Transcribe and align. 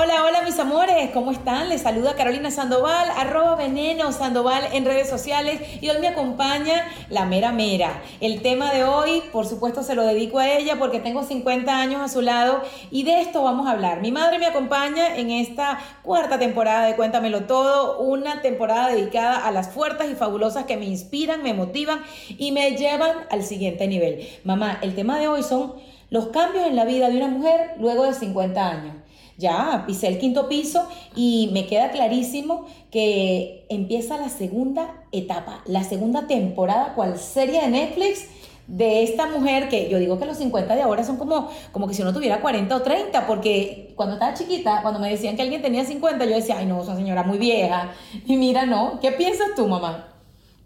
Hola, 0.00 0.22
hola 0.24 0.42
mis 0.42 0.56
amores, 0.60 1.10
¿cómo 1.12 1.32
están? 1.32 1.70
Les 1.70 1.82
saluda 1.82 2.14
Carolina 2.14 2.52
Sandoval, 2.52 3.08
arroba 3.16 3.56
veneno 3.56 4.12
Sandoval 4.12 4.62
en 4.72 4.84
redes 4.84 5.10
sociales 5.10 5.60
y 5.80 5.88
hoy 5.88 5.98
me 5.98 6.06
acompaña 6.06 6.86
la 7.10 7.24
mera 7.24 7.50
mera. 7.50 8.00
El 8.20 8.40
tema 8.40 8.72
de 8.72 8.84
hoy, 8.84 9.24
por 9.32 9.44
supuesto, 9.44 9.82
se 9.82 9.96
lo 9.96 10.04
dedico 10.06 10.38
a 10.38 10.48
ella 10.48 10.78
porque 10.78 11.00
tengo 11.00 11.24
50 11.24 11.76
años 11.76 12.00
a 12.00 12.06
su 12.06 12.22
lado 12.22 12.62
y 12.92 13.02
de 13.02 13.22
esto 13.22 13.42
vamos 13.42 13.66
a 13.66 13.72
hablar. 13.72 14.00
Mi 14.00 14.12
madre 14.12 14.38
me 14.38 14.46
acompaña 14.46 15.16
en 15.16 15.32
esta 15.32 15.80
cuarta 16.04 16.38
temporada 16.38 16.86
de 16.86 16.94
Cuéntamelo 16.94 17.46
Todo, 17.46 17.98
una 17.98 18.40
temporada 18.40 18.90
dedicada 18.90 19.48
a 19.48 19.50
las 19.50 19.70
fuertes 19.70 20.08
y 20.08 20.14
fabulosas 20.14 20.66
que 20.66 20.76
me 20.76 20.86
inspiran, 20.86 21.42
me 21.42 21.54
motivan 21.54 22.04
y 22.28 22.52
me 22.52 22.76
llevan 22.76 23.16
al 23.32 23.42
siguiente 23.42 23.88
nivel. 23.88 24.28
Mamá, 24.44 24.78
el 24.80 24.94
tema 24.94 25.18
de 25.18 25.26
hoy 25.26 25.42
son 25.42 25.72
los 26.10 26.28
cambios 26.28 26.68
en 26.68 26.76
la 26.76 26.84
vida 26.84 27.10
de 27.10 27.16
una 27.16 27.26
mujer 27.26 27.72
luego 27.80 28.04
de 28.04 28.14
50 28.14 28.64
años 28.64 28.94
ya 29.38 29.84
pisé 29.86 30.08
el 30.08 30.18
quinto 30.18 30.48
piso 30.48 30.86
y 31.14 31.48
me 31.52 31.66
queda 31.66 31.90
clarísimo 31.90 32.66
que 32.90 33.64
empieza 33.68 34.18
la 34.18 34.28
segunda 34.28 35.04
etapa, 35.12 35.62
la 35.64 35.84
segunda 35.84 36.26
temporada, 36.26 36.94
cual 36.94 37.18
serie 37.18 37.62
de 37.62 37.68
Netflix 37.68 38.26
de 38.66 39.02
esta 39.02 39.26
mujer 39.26 39.68
que 39.70 39.88
yo 39.88 39.98
digo 39.98 40.18
que 40.18 40.26
los 40.26 40.36
50 40.36 40.74
de 40.74 40.82
ahora 40.82 41.02
son 41.02 41.16
como, 41.16 41.48
como 41.72 41.88
que 41.88 41.94
si 41.94 42.02
uno 42.02 42.12
tuviera 42.12 42.40
40 42.40 42.76
o 42.76 42.82
30, 42.82 43.26
porque 43.26 43.94
cuando 43.96 44.14
estaba 44.14 44.34
chiquita, 44.34 44.82
cuando 44.82 45.00
me 45.00 45.08
decían 45.08 45.36
que 45.36 45.42
alguien 45.42 45.62
tenía 45.62 45.84
50, 45.84 46.24
yo 46.26 46.34
decía, 46.34 46.58
ay 46.58 46.66
no, 46.66 46.82
esa 46.82 46.94
señora 46.96 47.22
muy 47.22 47.38
vieja. 47.38 47.92
Y 48.26 48.36
mira, 48.36 48.66
no, 48.66 48.98
¿qué 49.00 49.12
piensas 49.12 49.48
tú, 49.56 49.68
mamá? 49.68 50.08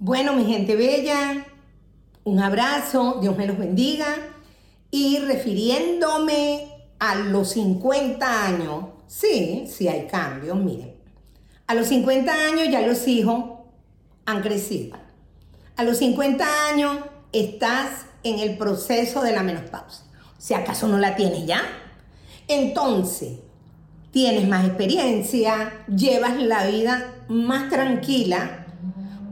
Bueno, 0.00 0.32
mi 0.32 0.46
gente 0.46 0.74
bella, 0.74 1.46
un 2.24 2.40
abrazo, 2.40 3.18
Dios 3.20 3.36
me 3.36 3.46
los 3.46 3.56
bendiga. 3.56 4.06
Y 4.90 5.18
refiriéndome 5.18 6.71
a 7.02 7.16
los 7.16 7.50
50 7.50 8.46
años, 8.46 8.84
sí, 9.08 9.66
sí 9.68 9.88
hay 9.88 10.06
cambios, 10.06 10.56
miren. 10.56 10.94
A 11.66 11.74
los 11.74 11.88
50 11.88 12.32
años 12.32 12.68
ya 12.70 12.86
los 12.86 13.08
hijos 13.08 13.42
han 14.24 14.40
crecido. 14.40 14.96
A 15.74 15.82
los 15.82 15.98
50 15.98 16.68
años 16.68 16.98
estás 17.32 18.06
en 18.22 18.38
el 18.38 18.56
proceso 18.56 19.20
de 19.20 19.32
la 19.32 19.42
menopausia. 19.42 20.04
Si 20.38 20.54
acaso 20.54 20.86
no 20.86 20.96
la 20.98 21.16
tienes 21.16 21.44
ya. 21.44 21.62
Entonces, 22.46 23.32
tienes 24.12 24.46
más 24.46 24.64
experiencia, 24.64 25.84
llevas 25.88 26.40
la 26.40 26.66
vida 26.68 27.14
más 27.26 27.68
tranquila 27.68 28.66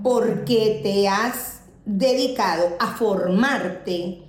porque 0.02 0.80
te 0.82 1.06
has 1.06 1.60
dedicado 1.84 2.76
a 2.80 2.88
formarte 2.96 4.24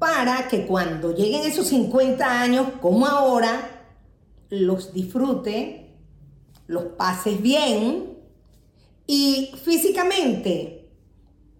para 0.00 0.48
que 0.48 0.66
cuando 0.66 1.14
lleguen 1.14 1.42
esos 1.42 1.68
50 1.68 2.40
años, 2.40 2.68
como 2.80 3.06
ahora, 3.06 3.82
los 4.48 4.94
disfrute, 4.94 5.94
los 6.66 6.84
pases 6.96 7.40
bien 7.42 8.16
y 9.06 9.52
físicamente 9.62 10.88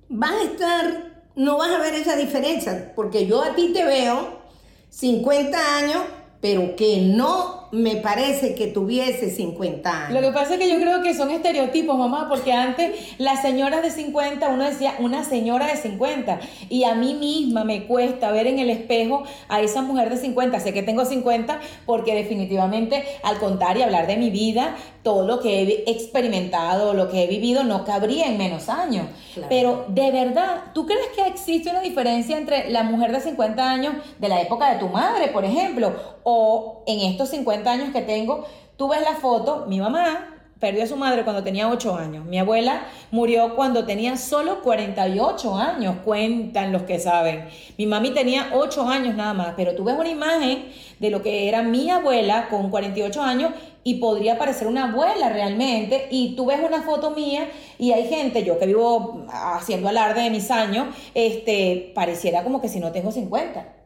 vas 0.08 0.32
a 0.32 0.42
estar, 0.42 1.24
no 1.36 1.58
vas 1.58 1.70
a 1.70 1.80
ver 1.80 1.92
esa 1.94 2.16
diferencia, 2.16 2.94
porque 2.96 3.26
yo 3.26 3.42
a 3.42 3.54
ti 3.54 3.72
te 3.74 3.84
veo 3.84 4.40
50 4.88 5.76
años, 5.76 6.02
pero 6.40 6.74
que 6.76 7.02
no 7.02 7.59
me 7.72 7.96
parece 7.96 8.54
que 8.54 8.66
tuviese 8.66 9.30
50 9.30 10.06
años. 10.06 10.20
Lo 10.20 10.26
que 10.26 10.32
pasa 10.32 10.54
es 10.54 10.60
que 10.60 10.70
yo 10.70 10.76
creo 10.80 11.02
que 11.02 11.14
son 11.14 11.30
estereotipos, 11.30 11.96
mamá, 11.96 12.28
porque 12.28 12.52
antes 12.52 13.14
las 13.18 13.42
señoras 13.42 13.82
de 13.82 13.90
50, 13.90 14.48
uno 14.48 14.64
decía 14.64 14.94
una 14.98 15.24
señora 15.24 15.66
de 15.66 15.76
50, 15.76 16.40
y 16.68 16.84
a 16.84 16.94
mí 16.94 17.14
misma 17.14 17.64
me 17.64 17.86
cuesta 17.86 18.30
ver 18.32 18.46
en 18.46 18.58
el 18.58 18.70
espejo 18.70 19.22
a 19.48 19.60
esa 19.60 19.82
mujer 19.82 20.10
de 20.10 20.16
50. 20.16 20.58
Sé 20.60 20.72
que 20.72 20.82
tengo 20.82 21.04
50 21.04 21.60
porque 21.86 22.14
definitivamente 22.14 23.04
al 23.22 23.38
contar 23.38 23.76
y 23.76 23.82
hablar 23.82 24.06
de 24.06 24.16
mi 24.16 24.30
vida, 24.30 24.76
todo 25.02 25.26
lo 25.26 25.40
que 25.40 25.62
he 25.62 25.90
experimentado, 25.90 26.92
lo 26.92 27.08
que 27.08 27.24
he 27.24 27.26
vivido, 27.26 27.64
no 27.64 27.84
cabría 27.84 28.26
en 28.26 28.38
menos 28.38 28.68
años. 28.68 29.06
Pero 29.48 29.84
de 29.88 30.10
verdad, 30.10 30.64
¿tú 30.74 30.86
crees 30.86 31.06
que 31.14 31.26
existe 31.26 31.70
una 31.70 31.80
diferencia 31.80 32.36
entre 32.36 32.70
la 32.70 32.82
mujer 32.82 33.12
de 33.12 33.20
50 33.20 33.70
años 33.70 33.94
de 34.18 34.28
la 34.28 34.42
época 34.42 34.72
de 34.72 34.80
tu 34.80 34.88
madre, 34.88 35.28
por 35.28 35.44
ejemplo, 35.44 35.92
o 36.22 36.82
en 36.86 37.00
estos 37.00 37.30
50 37.30 37.59
años 37.68 37.90
que 37.92 38.02
tengo, 38.02 38.46
tú 38.76 38.88
ves 38.88 39.02
la 39.02 39.14
foto, 39.16 39.66
mi 39.66 39.80
mamá 39.80 40.36
perdió 40.60 40.84
a 40.84 40.86
su 40.86 40.96
madre 40.96 41.24
cuando 41.24 41.42
tenía 41.42 41.68
8 41.70 41.96
años, 41.96 42.24
mi 42.26 42.38
abuela 42.38 42.82
murió 43.10 43.56
cuando 43.56 43.86
tenía 43.86 44.16
solo 44.18 44.60
48 44.60 45.56
años, 45.56 45.96
cuentan 46.04 46.70
los 46.70 46.82
que 46.82 46.98
saben. 47.00 47.48
Mi 47.78 47.86
mami 47.86 48.10
tenía 48.10 48.50
8 48.54 48.86
años 48.88 49.16
nada 49.16 49.32
más, 49.32 49.54
pero 49.56 49.74
tú 49.74 49.84
ves 49.84 49.96
una 49.98 50.10
imagen 50.10 50.66
de 50.98 51.10
lo 51.10 51.22
que 51.22 51.48
era 51.48 51.62
mi 51.62 51.88
abuela 51.90 52.48
con 52.50 52.70
48 52.70 53.22
años 53.22 53.52
y 53.82 53.94
podría 53.94 54.38
parecer 54.38 54.66
una 54.66 54.90
abuela 54.90 55.30
realmente. 55.30 56.08
Y 56.10 56.36
tú 56.36 56.46
ves 56.46 56.60
una 56.62 56.82
foto 56.82 57.10
mía 57.10 57.48
y 57.78 57.92
hay 57.92 58.06
gente, 58.08 58.44
yo 58.44 58.58
que 58.58 58.66
vivo 58.66 59.26
haciendo 59.30 59.88
alarde 59.88 60.22
de 60.22 60.30
mis 60.30 60.50
años, 60.50 60.88
este, 61.14 61.90
pareciera 61.94 62.44
como 62.44 62.60
que 62.60 62.68
si 62.68 62.80
no 62.80 62.92
tengo 62.92 63.10
50. 63.10 63.79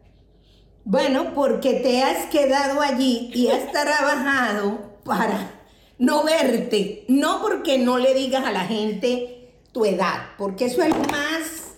Bueno, 0.86 1.32
porque 1.34 1.74
te 1.74 2.02
has 2.02 2.26
quedado 2.26 2.82
allí 2.82 3.30
y 3.32 3.48
has 3.48 3.72
trabajado 3.72 4.98
para 5.02 5.62
no 5.98 6.24
verte, 6.24 7.06
no 7.08 7.40
porque 7.40 7.78
no 7.78 7.96
le 7.96 8.12
digas 8.12 8.44
a 8.44 8.52
la 8.52 8.66
gente 8.66 9.50
tu 9.72 9.86
edad, 9.86 10.32
porque 10.36 10.66
eso 10.66 10.82
es 10.82 10.90
lo 10.90 11.02
más 11.04 11.72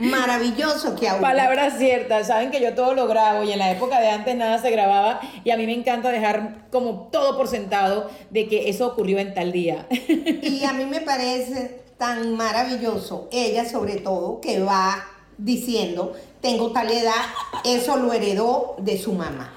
maravilloso 0.00 0.96
que 0.96 1.08
aún. 1.08 1.20
Palabras 1.20 1.78
ciertas, 1.78 2.26
saben 2.26 2.50
que 2.50 2.60
yo 2.60 2.74
todo 2.74 2.94
lo 2.94 3.06
grabo 3.06 3.44
y 3.44 3.52
en 3.52 3.60
la 3.60 3.70
época 3.70 4.00
de 4.00 4.08
antes 4.08 4.34
nada 4.34 4.58
se 4.58 4.72
grababa 4.72 5.20
y 5.44 5.50
a 5.50 5.56
mí 5.56 5.64
me 5.64 5.74
encanta 5.74 6.10
dejar 6.10 6.68
como 6.72 7.08
todo 7.12 7.36
por 7.36 7.46
sentado 7.46 8.10
de 8.30 8.48
que 8.48 8.68
eso 8.68 8.88
ocurrió 8.88 9.20
en 9.20 9.34
tal 9.34 9.52
día. 9.52 9.86
Y 9.88 10.64
a 10.64 10.72
mí 10.72 10.84
me 10.84 11.00
parece 11.00 11.84
tan 11.96 12.34
maravilloso, 12.34 13.28
ella 13.30 13.64
sobre 13.64 13.96
todo, 13.96 14.40
que 14.40 14.60
va 14.60 15.04
diciendo, 15.38 16.12
tengo 16.40 16.72
tal 16.72 16.90
edad, 16.90 17.24
eso 17.64 17.96
lo 17.96 18.12
heredó 18.12 18.76
de 18.78 18.98
su 18.98 19.12
mamá. 19.12 19.54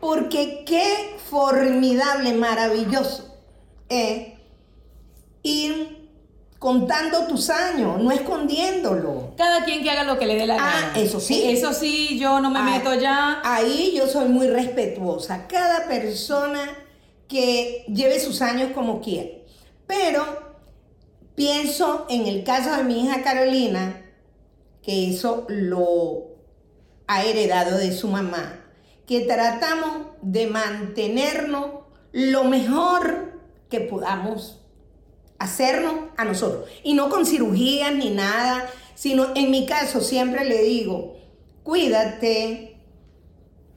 Porque 0.00 0.62
qué 0.64 1.16
formidable, 1.28 2.34
maravilloso 2.34 3.34
es 3.88 4.34
ir 5.42 5.96
contando 6.58 7.26
tus 7.26 7.50
años, 7.50 8.00
no 8.00 8.10
escondiéndolo. 8.10 9.34
Cada 9.36 9.64
quien 9.64 9.82
que 9.82 9.90
haga 9.90 10.04
lo 10.04 10.18
que 10.18 10.26
le 10.26 10.36
dé 10.36 10.46
la 10.46 10.54
ah, 10.54 10.58
gana. 10.58 10.92
Eso 10.96 11.20
sí. 11.20 11.42
Eso 11.44 11.72
sí, 11.72 12.18
yo 12.18 12.40
no 12.40 12.50
me 12.50 12.60
ah, 12.60 12.62
meto 12.62 12.94
ya. 12.94 13.40
Ahí 13.44 13.94
yo 13.96 14.06
soy 14.06 14.28
muy 14.28 14.48
respetuosa. 14.48 15.46
Cada 15.46 15.86
persona 15.86 16.76
que 17.28 17.84
lleve 17.88 18.20
sus 18.20 18.42
años 18.42 18.72
como 18.74 19.00
quiere. 19.00 19.44
Pero 19.86 20.24
pienso 21.34 22.06
en 22.08 22.26
el 22.26 22.44
caso 22.44 22.74
de 22.76 22.84
mi 22.84 23.04
hija 23.04 23.22
Carolina, 23.22 24.02
que 24.86 25.10
eso 25.10 25.46
lo 25.48 26.28
ha 27.08 27.24
heredado 27.24 27.76
de 27.76 27.90
su 27.90 28.06
mamá, 28.06 28.60
que 29.04 29.22
tratamos 29.22 30.06
de 30.22 30.46
mantenernos 30.46 31.66
lo 32.12 32.44
mejor 32.44 33.40
que 33.68 33.80
podamos 33.80 34.60
hacernos 35.40 35.94
a 36.16 36.24
nosotros. 36.24 36.70
Y 36.84 36.94
no 36.94 37.10
con 37.10 37.26
cirugías 37.26 37.92
ni 37.96 38.10
nada, 38.10 38.70
sino 38.94 39.34
en 39.34 39.50
mi 39.50 39.66
caso 39.66 40.00
siempre 40.00 40.44
le 40.44 40.62
digo, 40.62 41.16
cuídate, 41.64 42.76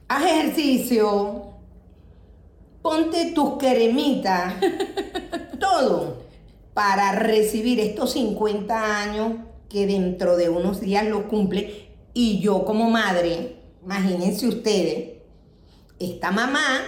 haz 0.07 0.25
ejercicio, 0.25 1.55
ponte 2.83 3.31
tus 3.31 3.57
cremitas, 3.57 4.53
todo 5.59 6.19
para 6.75 7.13
recibir 7.13 7.79
estos 7.79 8.11
50 8.13 9.01
años 9.01 9.48
que 9.69 9.87
dentro 9.87 10.35
de 10.35 10.49
unos 10.49 10.81
días 10.81 11.05
lo 11.05 11.27
cumple. 11.27 11.89
Y 12.13 12.39
yo 12.39 12.65
como 12.65 12.89
madre, 12.89 13.55
imagínense 13.83 14.47
ustedes, 14.47 15.19
esta 15.99 16.31
mamá 16.31 16.81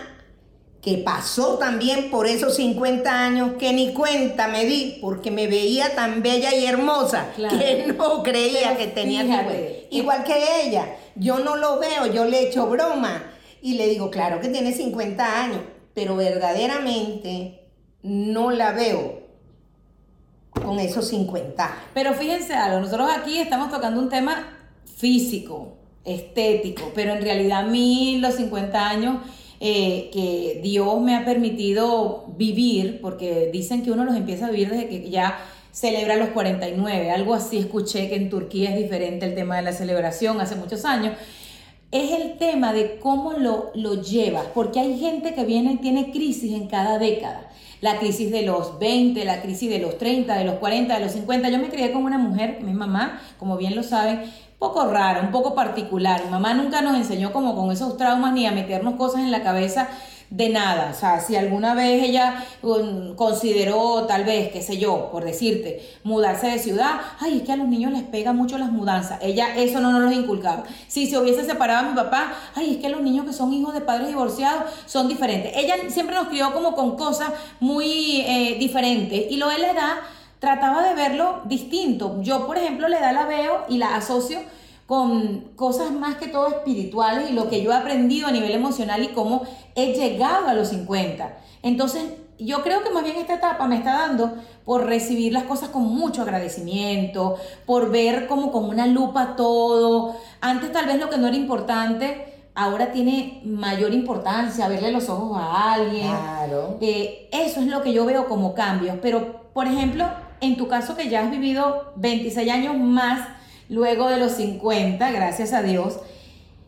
que 0.81 0.98
pasó 0.98 1.57
también 1.60 2.10
por 2.10 2.25
esos 2.25 2.56
50 2.56 3.25
años 3.25 3.51
que 3.60 3.72
ni 3.72 3.94
cuenta 3.94 4.48
me 4.48 4.66
di 4.66 4.98
porque 5.00 5.30
me 5.30 5.48
veía 5.48 5.95
tan 5.95 6.24
bella 6.24 6.56
y 6.56 6.66
hermosa 6.66 7.31
que 7.36 7.94
no 7.98 8.24
creía 8.24 8.75
que 8.78 8.88
tenía 8.88 9.22
fíjate, 9.22 9.88
igual 9.92 10.24
que 10.24 10.63
ella 10.63 10.95
yo 11.16 11.39
no 11.39 11.56
lo 11.56 11.80
veo 11.80 12.07
yo 12.07 12.25
le 12.25 12.48
echo 12.48 12.66
broma 12.68 13.31
y 13.62 13.75
le 13.75 13.88
digo 13.89 14.10
claro 14.10 14.42
que 14.42 14.50
tiene 14.50 14.74
50 14.74 15.44
años 15.44 15.60
pero 15.94 16.16
verdaderamente 16.16 17.68
no 18.01 18.50
la 18.50 18.72
veo 18.72 19.20
con 20.51 20.80
esos 20.80 21.07
50. 21.07 21.75
Pero 21.94 22.13
fíjense 22.13 22.53
algo, 22.53 22.80
nosotros 22.80 23.09
aquí 23.15 23.39
estamos 23.39 23.71
tocando 23.71 24.00
un 24.00 24.09
tema 24.09 24.57
físico, 24.98 25.74
estético, 26.03 26.92
pero 26.94 27.13
en 27.13 27.21
realidad 27.21 27.59
a 27.59 27.63
mí 27.63 28.18
los 28.19 28.36
50 28.36 28.89
años 28.89 29.18
eh, 29.59 30.09
que 30.12 30.59
Dios 30.63 31.00
me 31.01 31.15
ha 31.15 31.24
permitido 31.24 32.25
vivir, 32.36 33.00
porque 33.01 33.50
dicen 33.53 33.83
que 33.83 33.92
uno 33.92 34.03
los 34.03 34.15
empieza 34.15 34.48
a 34.48 34.50
vivir 34.50 34.69
desde 34.69 34.89
que 34.89 35.09
ya 35.09 35.38
celebra 35.71 36.15
los 36.18 36.30
49, 36.30 37.12
algo 37.12 37.33
así 37.33 37.57
escuché 37.57 38.09
que 38.09 38.15
en 38.15 38.30
Turquía 38.30 38.71
es 38.71 38.77
diferente 38.77 39.25
el 39.25 39.36
tema 39.36 39.57
de 39.57 39.62
la 39.62 39.74
celebración 39.74 40.42
hace 40.42 40.56
muchos 40.56 40.83
años. 40.83 41.13
Es 41.91 42.11
el 42.11 42.38
tema 42.38 42.71
de 42.73 42.99
cómo 42.99 43.33
lo, 43.33 43.71
lo 43.75 44.01
llevas, 44.01 44.45
porque 44.53 44.79
hay 44.79 44.97
gente 44.97 45.33
que 45.33 45.43
viene 45.43 45.73
y 45.73 45.77
tiene 45.77 46.11
crisis 46.11 46.53
en 46.53 46.67
cada 46.67 46.97
década. 46.97 47.49
La 47.81 47.97
crisis 47.97 48.31
de 48.31 48.43
los 48.43 48.79
20, 48.79 49.25
la 49.25 49.41
crisis 49.41 49.69
de 49.69 49.79
los 49.79 49.97
30, 49.97 50.38
de 50.38 50.45
los 50.45 50.55
40, 50.55 50.93
de 50.93 50.99
los 51.03 51.11
50. 51.13 51.49
Yo 51.49 51.57
me 51.57 51.69
crié 51.69 51.91
con 51.91 52.03
una 52.03 52.17
mujer, 52.17 52.59
mi 52.61 52.73
mamá, 52.73 53.19
como 53.38 53.57
bien 53.57 53.75
lo 53.75 53.83
saben, 53.83 54.21
poco 54.59 54.85
rara, 54.85 55.21
un 55.21 55.31
poco 55.31 55.55
particular. 55.55 56.23
Mi 56.23 56.29
mamá 56.29 56.53
nunca 56.53 56.81
nos 56.81 56.95
enseñó 56.95 57.33
como 57.33 57.55
con 57.55 57.71
esos 57.71 57.97
traumas 57.97 58.33
ni 58.33 58.45
a 58.45 58.51
meternos 58.51 58.95
cosas 58.95 59.21
en 59.21 59.31
la 59.31 59.41
cabeza 59.41 59.89
de 60.31 60.50
nada. 60.50 60.92
O 60.95 61.00
sea, 61.00 61.19
si 61.19 61.36
alguna 61.36 61.75
vez 61.75 62.04
ella 62.04 62.44
consideró, 63.16 64.06
tal 64.07 64.24
vez, 64.24 64.51
qué 64.51 64.62
sé 64.62 64.78
yo, 64.78 65.10
por 65.12 65.25
decirte, 65.25 65.88
mudarse 66.04 66.48
de 66.48 66.57
ciudad, 66.57 67.01
ay, 67.19 67.38
es 67.38 67.44
que 67.44 67.51
a 67.51 67.57
los 67.57 67.68
niños 67.68 67.92
les 67.92 68.04
pega 68.04 68.31
mucho 68.33 68.57
las 68.57 68.72
mudanzas. 68.72 69.19
Ella 69.22 69.56
eso 69.57 69.81
no 69.81 69.92
nos 69.92 70.01
lo 70.01 70.12
inculcaba. 70.12 70.63
Si 70.88 71.07
se 71.07 71.18
hubiese 71.18 71.45
separado 71.45 71.86
a 71.86 71.89
mi 71.89 71.95
papá, 71.95 72.33
ay, 72.56 72.75
es 72.75 72.78
que 72.78 72.89
los 72.89 73.01
niños 73.01 73.25
que 73.25 73.33
son 73.33 73.54
hijos 73.54 73.74
de 73.74 73.81
padres 73.81 74.07
divorciados 74.07 74.72
son 74.86 75.10
diferentes. 75.10 75.51
Ella 75.56 75.75
siempre 75.89 76.16
nos 76.16 76.30
crió 76.30 76.54
como 76.54 76.74
con 76.75 76.95
cosas 76.95 77.31
muy 77.60 78.22
eh, 78.22 78.56
diferentes. 78.57 79.30
Y 79.30 79.36
lo 79.36 79.50
de 79.50 79.57
la 79.57 79.72
edad 79.72 79.94
trataba 80.39 80.81
de 80.88 80.95
verlo 80.95 81.42
distinto. 81.44 82.22
Yo, 82.22 82.48
por 82.48 82.57
ejemplo, 82.57 82.88
la 82.88 83.00
edad 83.00 83.13
la 83.13 83.25
veo 83.25 83.66
y 83.68 83.77
la 83.77 83.95
asocio 83.95 84.39
con 84.91 85.53
cosas 85.55 85.93
más 85.93 86.15
que 86.15 86.27
todo 86.27 86.49
espirituales 86.49 87.31
y 87.31 87.33
lo 87.33 87.47
que 87.47 87.63
yo 87.63 87.71
he 87.71 87.75
aprendido 87.75 88.27
a 88.27 88.31
nivel 88.31 88.51
emocional 88.51 89.01
y 89.01 89.07
cómo 89.13 89.43
he 89.73 89.93
llegado 89.93 90.49
a 90.49 90.53
los 90.53 90.67
50. 90.67 91.31
Entonces, 91.63 92.03
yo 92.38 92.61
creo 92.61 92.83
que 92.83 92.89
más 92.89 93.01
bien 93.05 93.15
esta 93.15 93.35
etapa 93.35 93.67
me 93.67 93.77
está 93.77 93.93
dando 93.93 94.33
por 94.65 94.85
recibir 94.85 95.31
las 95.31 95.43
cosas 95.43 95.69
con 95.69 95.83
mucho 95.83 96.23
agradecimiento, 96.23 97.38
por 97.65 97.89
ver 97.89 98.27
como 98.27 98.51
con 98.51 98.65
una 98.65 98.85
lupa 98.85 99.38
todo. 99.38 100.17
Antes 100.41 100.73
tal 100.73 100.88
vez 100.88 100.99
lo 100.99 101.09
que 101.09 101.17
no 101.17 101.27
era 101.27 101.38
importante, 101.38 102.49
ahora 102.53 102.91
tiene 102.91 103.39
mayor 103.45 103.93
importancia, 103.93 104.67
verle 104.67 104.91
los 104.91 105.07
ojos 105.07 105.38
a 105.39 105.71
alguien. 105.71 106.09
Claro. 106.09 106.77
Eh, 106.81 107.29
eso 107.31 107.61
es 107.61 107.67
lo 107.67 107.81
que 107.81 107.93
yo 107.93 108.03
veo 108.05 108.27
como 108.27 108.53
cambios. 108.53 108.97
Pero, 109.01 109.51
por 109.53 109.67
ejemplo, 109.67 110.05
en 110.41 110.57
tu 110.57 110.67
caso 110.67 110.97
que 110.97 111.07
ya 111.07 111.21
has 111.21 111.31
vivido 111.31 111.93
26 111.95 112.51
años 112.51 112.77
más, 112.77 113.21
luego 113.71 114.09
de 114.09 114.18
los 114.18 114.33
50, 114.33 115.12
gracias 115.12 115.53
a 115.53 115.63
Dios. 115.63 115.97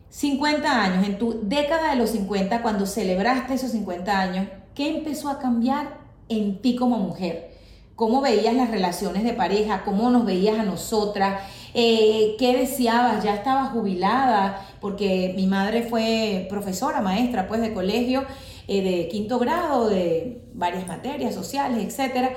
50 0.08 0.82
años, 0.82 1.06
en 1.06 1.18
tu 1.18 1.38
década 1.42 1.90
de 1.90 1.96
los 1.96 2.10
50, 2.10 2.62
cuando 2.62 2.86
celebraste 2.86 3.54
esos 3.54 3.72
50 3.72 4.18
años, 4.18 4.48
¿qué 4.74 4.88
empezó 4.88 5.28
a 5.28 5.38
cambiar 5.38 5.98
en 6.30 6.62
ti 6.62 6.76
como 6.76 6.96
mujer? 6.96 7.52
¿Cómo 7.94 8.22
veías 8.22 8.54
las 8.54 8.70
relaciones 8.70 9.22
de 9.22 9.34
pareja? 9.34 9.82
¿Cómo 9.84 10.08
nos 10.10 10.24
veías 10.24 10.58
a 10.58 10.62
nosotras? 10.62 11.42
Eh, 11.74 12.36
¿Qué 12.38 12.56
deseabas? 12.56 13.22
¿Ya 13.22 13.34
estabas 13.34 13.70
jubilada? 13.70 14.66
Porque 14.80 15.34
mi 15.36 15.46
madre 15.46 15.82
fue 15.82 16.46
profesora, 16.48 17.02
maestra 17.02 17.46
pues 17.46 17.60
de 17.60 17.74
colegio, 17.74 18.24
eh, 18.66 18.82
de 18.82 19.08
quinto 19.08 19.38
grado, 19.38 19.90
de 19.90 20.42
varias 20.54 20.88
materias 20.88 21.34
sociales, 21.34 21.84
etcétera 21.84 22.34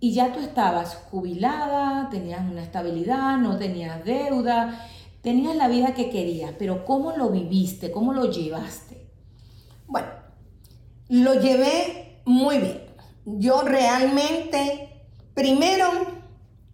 y 0.00 0.12
ya 0.12 0.32
tú 0.32 0.40
estabas 0.40 0.94
jubilada, 1.10 2.08
tenías 2.10 2.40
una 2.48 2.62
estabilidad, 2.62 3.36
no 3.38 3.58
tenías 3.58 4.04
deuda, 4.04 4.86
tenías 5.22 5.56
la 5.56 5.68
vida 5.68 5.94
que 5.94 6.10
querías, 6.10 6.52
pero 6.58 6.84
¿cómo 6.84 7.12
lo 7.16 7.30
viviste? 7.30 7.90
¿Cómo 7.90 8.12
lo 8.12 8.30
llevaste? 8.30 9.08
Bueno, 9.86 10.08
lo 11.08 11.34
llevé 11.34 12.20
muy 12.24 12.58
bien. 12.58 12.82
Yo 13.24 13.62
realmente, 13.62 15.04
primero, 15.34 15.86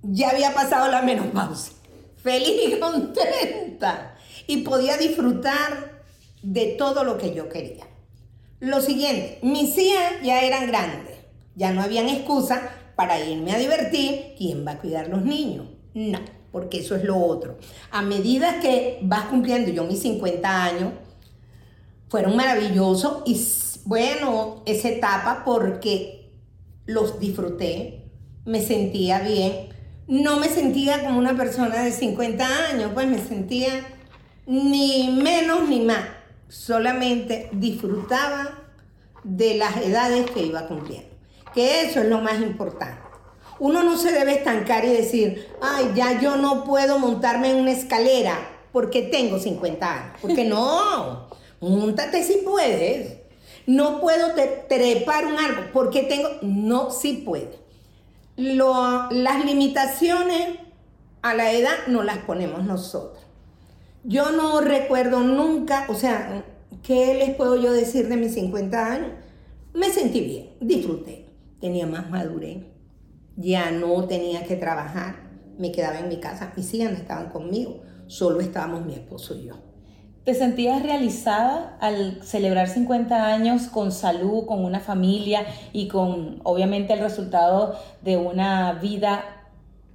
ya 0.03 0.31
había 0.31 0.53
pasado 0.53 0.91
la 0.91 1.03
menopausia, 1.03 1.73
feliz 2.17 2.61
y 2.67 2.79
contenta, 2.79 4.17
y 4.47 4.59
podía 4.59 4.99
disfrutar 4.99 6.03
de 6.43 6.75
todo 6.79 7.05
lo 7.05 7.17
que 7.17 7.35
yo 7.35 7.49
quería. 7.49 7.87
Lo 8.61 8.83
siguiente, 8.83 9.39
mis 9.43 9.77
hijas 9.79 10.13
ya 10.23 10.43
eran 10.43 10.67
grandes, 10.67 11.17
ya 11.57 11.73
no 11.73 11.83
habían 11.83 12.09
excusa 12.09 12.71
para 12.97 13.21
irme 13.21 13.53
a 13.53 13.59
divertir, 13.59 14.35
¿quién 14.37 14.67
va 14.67 14.73
a 14.73 14.79
cuidar 14.79 15.09
los 15.09 15.25
niños? 15.25 15.67
No, 15.95 16.19
porque 16.53 16.79
eso 16.79 16.95
es 16.97 17.05
lo 17.05 17.19
otro. 17.19 17.59
A 17.91 18.03
medida 18.03 18.61
que 18.61 18.99
vas 19.03 19.27
cumpliendo 19.27 19.71
yo 19.71 19.85
mis 19.85 20.03
50 20.03 20.65
años, 20.65 20.93
fueron 22.09 22.37
maravillosos 22.37 23.23
y 23.27 23.41
bueno, 23.87 24.63
esa 24.67 24.89
etapa 24.89 25.43
porque 25.45 26.31
los 26.87 27.19
disfruté, 27.19 28.05
me 28.45 28.61
sentía 28.61 29.21
bien, 29.21 29.69
no 30.07 30.39
me 30.39 30.49
sentía 30.49 31.03
como 31.05 31.19
una 31.19 31.37
persona 31.37 31.83
de 31.83 31.93
50 31.93 32.71
años, 32.71 32.91
pues 32.95 33.09
me 33.09 33.19
sentía 33.19 33.87
ni 34.47 35.11
menos 35.11 35.69
ni 35.69 35.81
más, 35.81 36.05
solamente 36.49 37.49
disfrutaba 37.53 38.59
de 39.25 39.57
las 39.57 39.77
edades 39.79 40.31
que 40.31 40.45
iba 40.45 40.67
cumpliendo 40.67 41.14
que 41.55 41.83
eso 41.83 42.01
es 42.01 42.09
lo 42.09 42.21
más 42.21 42.41
importante. 42.41 43.05
Uno 43.61 43.85
no 43.85 43.97
se 43.97 44.11
debe 44.11 44.35
estancar 44.35 44.85
y 44.85 44.89
decir, 44.89 45.49
ay, 45.63 45.93
ya 45.95 46.21
yo 46.21 46.37
no 46.37 46.65
puedo 46.65 46.99
montarme 46.99 47.51
en 47.51 47.57
una 47.57 47.71
escalera 47.71 48.37
porque 48.73 49.03
tengo 49.03 49.39
50 49.39 49.93
años. 49.93 50.19
Porque 50.21 50.45
no, 50.49 51.29
montate 51.61 52.25
si 52.25 52.39
puedes. 52.39 53.21
No 53.67 54.01
puedo 54.01 54.35
trepar 54.69 55.27
un 55.27 55.39
árbol 55.39 55.71
porque 55.73 56.03
tengo, 56.03 56.29
no, 56.43 56.91
si 56.91 57.15
puede. 57.15 57.59
las 58.37 59.45
limitaciones 59.45 60.59
a 61.23 61.35
la 61.35 61.53
edad 61.53 61.87
no 61.87 62.03
las 62.03 62.19
ponemos 62.19 62.65
nosotros. 62.65 63.25
Yo 64.03 64.33
no 64.33 64.61
recuerdo 64.61 65.21
nunca, 65.21 65.87
o 65.89 65.95
sea, 65.95 66.45
¿qué 66.83 67.15
les 67.15 67.35
puedo 67.37 67.57
yo 67.57 67.73
decir 67.73 68.09
de 68.09 68.19
mis 68.19 68.35
50 68.35 68.93
años? 68.93 69.13
Me 69.73 69.91
sentí 69.91 70.21
bien, 70.21 70.51
disfruté 70.61 71.24
tenía 71.65 71.87
más 71.87 72.11
madurez, 72.11 72.59
ya 73.37 73.71
no 73.71 74.05
tenía 74.05 74.45
que 74.45 74.55
trabajar, 74.55 75.31
me 75.57 75.73
quedaba 75.73 75.99
en 75.99 76.11
mi 76.11 76.19
casa, 76.19 76.53
mis 76.59 76.75
hijas 76.75 76.93
no 76.93 76.99
estaban 76.99 77.31
conmigo, 77.31 77.81
solo 78.07 78.41
estábamos 78.41 78.85
mi 78.85 78.93
esposo 78.93 79.35
y 79.35 79.47
yo. 79.47 79.55
¿Te 80.25 80.35
sentías 80.35 80.83
realizada 80.83 81.79
al 81.81 82.23
celebrar 82.23 82.69
50 82.69 83.29
años 83.29 83.69
con 83.69 83.93
salud, 83.93 84.45
con 84.45 84.63
una 84.63 84.79
familia 84.79 85.47
y 85.73 85.89
con 85.89 86.43
obviamente 86.45 86.93
el 86.93 87.01
resultado 87.01 87.77
de 88.03 88.19
una 88.19 88.75
vida 88.75 89.25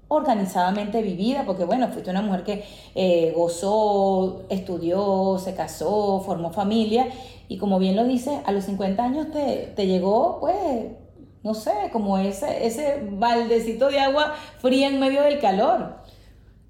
organizadamente 0.07 1.04
vivida? 1.04 1.44
Porque 1.45 1.66
bueno, 1.66 1.89
fuiste 1.89 2.10
una 2.10 2.24
mujer 2.24 2.44
que 2.44 2.63
eh, 2.95 3.31
gozó, 3.36 4.48
estudió, 4.50 5.38
se 5.38 5.54
casó, 5.54 6.24
formó 6.25 6.51
familia 6.51 7.10
y 7.47 7.59
como 7.59 7.78
bien 7.78 7.95
lo 7.95 8.06
dices, 8.06 8.40
a 8.44 8.52
los 8.52 8.64
50 8.64 9.04
años 9.04 9.30
te, 9.30 9.71
te 9.76 9.85
llegó 9.85 10.40
pues 10.40 10.97
no 11.44 11.54
sé, 11.54 11.72
como 11.92 12.18
ese, 12.18 12.66
ese 12.66 13.02
baldecito 13.12 13.88
de 13.88 14.00
agua 14.00 14.36
fría 14.60 14.88
en 14.88 15.00
medio 15.00 15.22
del 15.24 15.40
calor. 15.40 15.98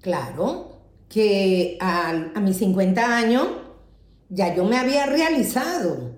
Claro, 0.00 0.78
que 1.08 1.76
a, 1.80 2.10
a 2.10 2.40
mis 2.40 2.58
50 2.58 3.16
años 3.16 3.48
ya 4.28 4.54
yo 4.54 4.64
me 4.64 4.78
había 4.78 5.06
realizado 5.06 6.14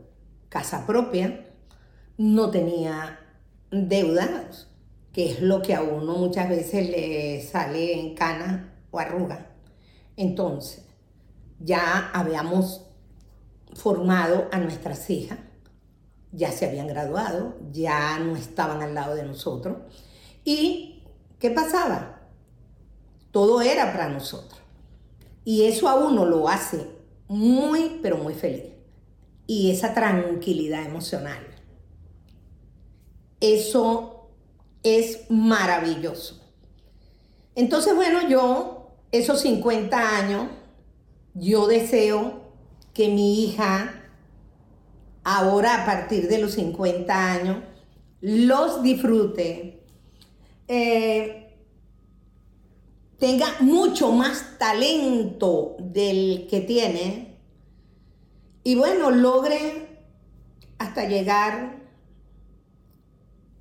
casa 0.49 0.87
propia, 0.87 1.47
no 2.18 2.50
tenía 2.50 3.18
deudas, 3.71 4.68
que 5.12 5.30
es 5.30 5.40
lo 5.40 5.62
que 5.62 5.75
a 5.75 5.82
uno 5.82 6.14
muchas 6.14 6.49
veces 6.49 6.90
le 6.90 7.40
sale 7.42 7.99
en 7.99 8.14
cana 8.14 8.75
o 8.90 8.99
arruga. 8.99 9.50
Entonces, 10.16 10.85
ya 11.59 12.11
habíamos 12.12 12.87
formado 13.75 14.49
a 14.52 14.59
nuestras 14.59 15.09
hijas 15.09 15.38
ya 16.32 16.50
se 16.50 16.66
habían 16.66 16.86
graduado, 16.86 17.56
ya 17.70 18.18
no 18.18 18.36
estaban 18.36 18.82
al 18.82 18.94
lado 18.94 19.14
de 19.14 19.22
nosotros. 19.22 19.76
¿Y 20.44 21.02
qué 21.38 21.50
pasaba? 21.50 22.28
Todo 23.30 23.60
era 23.60 23.92
para 23.92 24.08
nosotros. 24.08 24.60
Y 25.44 25.64
eso 25.64 25.88
a 25.88 25.94
uno 25.94 26.24
lo 26.24 26.48
hace 26.48 26.88
muy, 27.28 28.00
pero 28.02 28.16
muy 28.16 28.34
feliz. 28.34 28.72
Y 29.46 29.70
esa 29.70 29.92
tranquilidad 29.92 30.84
emocional. 30.84 31.46
Eso 33.40 34.30
es 34.82 35.30
maravilloso. 35.30 36.40
Entonces, 37.54 37.94
bueno, 37.94 38.28
yo, 38.28 38.92
esos 39.10 39.40
50 39.40 40.16
años, 40.16 40.48
yo 41.34 41.66
deseo 41.66 42.52
que 42.94 43.08
mi 43.08 43.44
hija 43.44 44.01
ahora 45.24 45.82
a 45.82 45.86
partir 45.86 46.28
de 46.28 46.38
los 46.38 46.52
50 46.52 47.32
años, 47.32 47.58
los 48.20 48.82
disfrute, 48.82 49.82
eh, 50.68 51.56
tenga 53.18 53.46
mucho 53.60 54.12
más 54.12 54.58
talento 54.58 55.76
del 55.78 56.46
que 56.50 56.60
tiene 56.60 57.38
y 58.64 58.74
bueno, 58.74 59.10
logre 59.10 59.88
hasta 60.78 61.08
llegar 61.08 61.82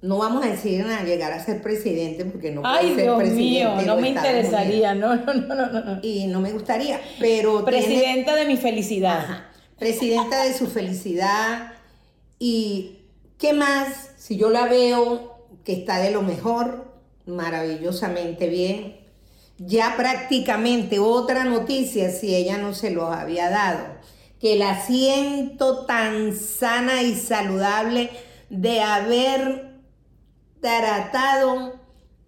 no 0.01 0.17
vamos 0.17 0.43
a 0.43 0.49
decir 0.49 0.83
a 0.83 1.03
llegar 1.03 1.31
a 1.31 1.43
ser 1.43 1.61
presidente 1.61 2.25
porque 2.25 2.51
no 2.51 2.61
Ay, 2.65 2.95
ser 2.95 3.03
Dios 3.03 3.17
presidente. 3.17 3.43
mío, 3.43 3.81
no 3.85 3.97
me 3.97 4.09
interesaría, 4.09 4.95
no, 4.95 5.15
no, 5.15 5.33
no, 5.33 5.55
no, 5.55 5.83
no. 5.83 5.99
Y 6.01 6.25
no 6.25 6.41
me 6.41 6.51
gustaría, 6.51 6.99
pero... 7.19 7.63
Presidenta 7.63 8.35
de 8.35 8.45
mi 8.45 8.57
felicidad. 8.57 9.50
Presidenta 9.81 10.43
de 10.43 10.53
su 10.53 10.67
felicidad. 10.67 11.73
¿Y 12.37 12.99
qué 13.39 13.51
más? 13.51 14.11
Si 14.15 14.37
yo 14.37 14.51
la 14.51 14.67
veo 14.67 15.47
que 15.65 15.73
está 15.73 15.97
de 15.97 16.11
lo 16.11 16.21
mejor, 16.21 16.93
maravillosamente 17.25 18.47
bien. 18.47 18.97
Ya 19.57 19.95
prácticamente 19.97 20.99
otra 20.99 21.45
noticia, 21.45 22.11
si 22.11 22.35
ella 22.35 22.59
no 22.59 22.75
se 22.75 22.91
lo 22.91 23.07
había 23.07 23.49
dado, 23.49 23.95
que 24.39 24.55
la 24.55 24.85
siento 24.85 25.87
tan 25.87 26.35
sana 26.35 27.01
y 27.01 27.15
saludable 27.15 28.11
de 28.51 28.81
haber 28.81 29.81
tratado 30.61 31.79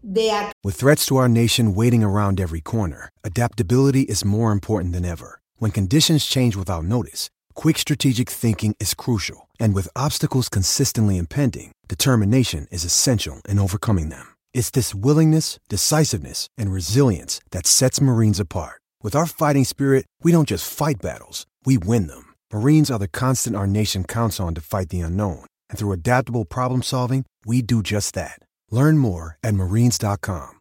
de... 0.01 0.31
With 0.63 0.77
threats 0.77 1.05
to 1.05 1.17
our 1.17 1.29
nation 1.29 1.75
waiting 1.75 2.03
around 2.03 2.39
every 2.39 2.61
corner, 2.61 3.09
adaptability 3.23 4.01
is 4.09 4.25
more 4.25 4.51
important 4.51 4.91
than 4.91 5.05
ever. 5.05 5.39
When 5.59 5.71
conditions 5.71 6.25
change 6.25 6.55
without 6.57 6.83
notice, 6.83 7.29
quick 7.53 7.77
strategic 7.77 8.29
thinking 8.29 8.75
is 8.79 8.93
crucial. 8.93 9.49
And 9.59 9.75
with 9.75 9.95
obstacles 9.95 10.47
consistently 10.47 11.17
impending, 11.17 11.73
determination 11.87 12.67
is 12.71 12.85
essential 12.85 13.41
in 13.49 13.59
overcoming 13.59 14.09
them. 14.09 14.25
It's 14.53 14.71
this 14.71 14.95
willingness, 14.95 15.59
decisiveness, 15.67 16.47
and 16.57 16.71
resilience 16.71 17.41
that 17.51 17.67
sets 17.67 17.99
Marines 17.99 18.39
apart. 18.39 18.81
With 19.03 19.15
our 19.15 19.25
fighting 19.25 19.65
spirit, 19.65 20.05
we 20.23 20.31
don't 20.31 20.47
just 20.47 20.71
fight 20.71 21.01
battles, 21.01 21.45
we 21.65 21.77
win 21.77 22.07
them. 22.07 22.33
Marines 22.53 22.89
are 22.89 22.99
the 22.99 23.09
constant 23.09 23.55
our 23.55 23.67
nation 23.67 24.05
counts 24.05 24.39
on 24.39 24.55
to 24.55 24.61
fight 24.61 24.89
the 24.89 25.01
unknown. 25.01 25.45
And 25.69 25.77
through 25.77 25.91
adaptable 25.91 26.45
problem 26.45 26.83
solving, 26.83 27.25
we 27.45 27.61
do 27.61 27.83
just 27.83 28.13
that. 28.15 28.39
Learn 28.71 28.97
more 28.97 29.37
at 29.43 29.53
marines.com. 29.55 30.59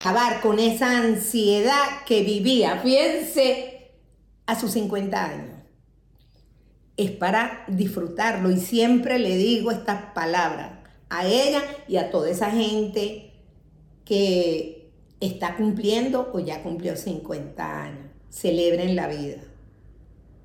Acabar 0.00 0.42
con 0.42 0.58
esa 0.58 0.98
ansiedad 0.98 2.04
que 2.04 2.22
vivía, 2.22 2.80
fíjense, 2.82 3.92
a 4.46 4.54
sus 4.54 4.72
50 4.72 5.16
años. 5.16 5.55
Es 6.96 7.10
para 7.10 7.64
disfrutarlo 7.68 8.50
y 8.50 8.58
siempre 8.58 9.18
le 9.18 9.36
digo 9.36 9.70
estas 9.70 10.12
palabras 10.14 10.72
a 11.10 11.26
ella 11.26 11.62
y 11.88 11.96
a 11.96 12.10
toda 12.10 12.30
esa 12.30 12.50
gente 12.50 13.32
que 14.04 14.90
está 15.20 15.56
cumpliendo 15.56 16.30
o 16.32 16.40
ya 16.40 16.62
cumplió 16.62 16.96
50 16.96 17.82
años. 17.82 18.06
Celebren 18.30 18.96
la 18.96 19.08
vida. 19.08 19.42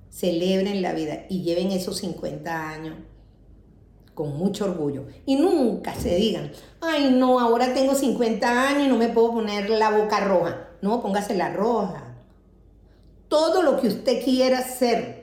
Celebren 0.10 0.82
la 0.82 0.94
vida 0.94 1.26
y 1.30 1.42
lleven 1.42 1.72
esos 1.72 1.98
50 2.00 2.70
años 2.70 2.96
con 4.14 4.38
mucho 4.38 4.66
orgullo. 4.66 5.06
Y 5.26 5.36
nunca 5.36 5.96
se 5.96 6.16
digan, 6.16 6.52
ay 6.82 7.12
no, 7.12 7.40
ahora 7.40 7.74
tengo 7.74 7.96
50 7.96 8.70
años 8.70 8.86
y 8.86 8.90
no 8.90 8.98
me 8.98 9.10
puedo 9.10 9.34
poner 9.34 9.70
la 9.70 9.90
boca 9.90 10.20
roja. 10.20 10.68
No, 10.82 11.02
póngase 11.02 11.36
la 11.36 11.54
roja. 11.54 12.16
Todo 13.28 13.62
lo 13.62 13.80
que 13.80 13.88
usted 13.88 14.24
quiera 14.24 14.60
hacer 14.60 15.21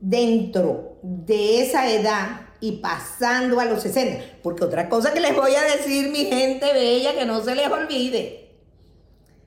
dentro 0.00 0.98
de 1.02 1.62
esa 1.62 1.90
edad 1.90 2.40
y 2.60 2.72
pasando 2.72 3.60
a 3.60 3.64
los 3.64 3.82
60. 3.82 4.24
Porque 4.42 4.64
otra 4.64 4.88
cosa 4.88 5.12
que 5.12 5.20
les 5.20 5.34
voy 5.34 5.54
a 5.54 5.62
decir, 5.62 6.10
mi 6.10 6.26
gente 6.26 6.72
bella, 6.72 7.14
que 7.14 7.24
no 7.24 7.42
se 7.42 7.54
les 7.54 7.70
olvide. 7.70 8.50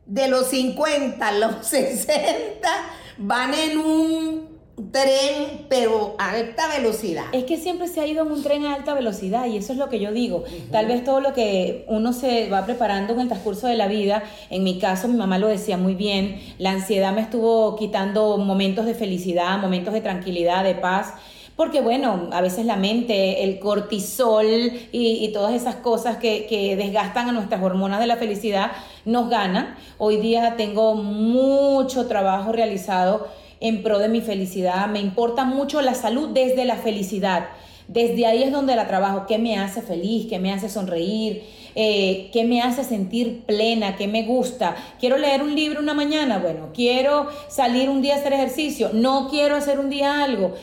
De 0.06 0.28
los 0.28 0.48
50 0.48 1.28
a 1.28 1.32
los 1.34 1.66
60 1.68 2.70
van 3.18 3.54
en 3.54 3.78
un 3.78 4.49
tren, 4.92 5.66
pero 5.70 6.16
a 6.18 6.32
alta 6.32 6.68
velocidad. 6.68 7.26
Es 7.32 7.44
que 7.44 7.58
siempre 7.58 7.88
se 7.88 8.02
ha 8.02 8.08
ido 8.08 8.26
en 8.26 8.32
un 8.32 8.44
tren 8.44 8.66
a 8.66 8.76
alta 8.76 8.94
velocidad 8.94 9.46
y 9.48 9.58
eso 9.58 9.74
es 9.74 9.80
lo 9.80 9.90
que 9.90 10.00
yo 10.00 10.12
digo. 10.12 10.44
Tal 10.72 10.88
vez 10.88 11.04
todo 11.04 11.20
lo 11.20 11.34
que 11.34 11.86
uno 11.88 12.14
se 12.14 12.50
va 12.50 12.66
preparando 12.66 13.14
en 13.14 13.22
el 13.22 13.28
transcurso 13.28 13.68
de 13.68 13.76
la 13.76 13.88
vida, 13.88 14.24
en 14.50 14.64
mi 14.64 14.80
caso 14.80 15.08
mi 15.08 15.18
mamá 15.18 15.38
lo 15.38 15.48
decía 15.48 15.78
muy 15.78 15.96
bien, 15.96 16.40
la 16.58 16.72
ansiedad 16.72 17.14
me 17.14 17.22
estuvo 17.22 17.76
quitando 17.76 18.38
momentos 18.38 18.86
de 18.86 18.94
felicidad, 18.94 19.60
momentos 19.60 19.94
de 19.94 20.02
tranquilidad, 20.02 20.64
de 20.64 20.76
paz 20.76 21.14
porque 21.60 21.82
bueno, 21.82 22.30
a 22.32 22.40
veces 22.40 22.66
la 22.66 22.78
mente, 22.78 23.44
el 23.44 23.60
cortisol 23.60 24.46
y, 24.94 25.30
todas 25.34 25.54
esas 25.54 25.76
cosas 25.76 26.16
que, 26.16 26.46
que, 26.48 26.78
desgastan 26.78 27.28
a 27.28 27.34
nuestras 27.34 27.62
hormonas 27.62 28.00
de 28.00 28.08
la 28.08 28.16
felicidad 28.16 28.72
nos 29.04 29.30
ganan. 29.30 29.76
Hoy 29.98 30.22
día 30.22 30.56
tengo 30.56 30.96
mucho 30.96 32.08
trabajo 32.08 32.54
realizado 32.54 33.28
en 33.60 33.84
pro 33.84 34.00
de 34.00 34.10
mi 34.10 34.22
felicidad, 34.22 34.88
me 34.88 35.00
importa 35.00 35.46
mucho 35.46 35.82
la 35.82 35.94
salud 35.94 36.30
desde 36.30 36.66
la 36.66 36.76
felicidad. 36.76 37.50
Desde 37.88 38.28
ahí 38.28 38.44
es 38.44 38.52
donde 38.52 38.76
la 38.76 38.88
trabajo, 38.88 39.26
qué 39.28 39.40
me 39.40 39.58
hace 39.58 39.82
feliz, 39.82 40.28
qué 40.30 40.38
me 40.38 40.54
hace 40.54 40.70
sonreír, 40.70 41.44
eh, 41.74 42.30
qué 42.32 42.46
me 42.46 42.62
hace 42.62 42.84
sentir 42.84 43.42
plena, 43.48 43.96
qué 43.96 44.08
me 44.08 44.24
gusta. 44.24 44.76
Quiero 45.00 45.18
leer 45.18 45.42
un 45.42 45.56
libro 45.56 45.80
una 45.80 45.96
mañana, 45.96 46.38
bueno, 46.38 46.70
quiero 46.74 47.28
salir 47.48 47.90
un 47.90 48.04
día 48.04 48.16
a 48.16 48.18
hacer 48.20 48.34
ejercicio, 48.34 48.92
no 48.94 49.28
quiero 49.30 49.56
hacer 49.56 49.80
un 49.80 49.90
día 49.90 50.24
algo. 50.24 50.54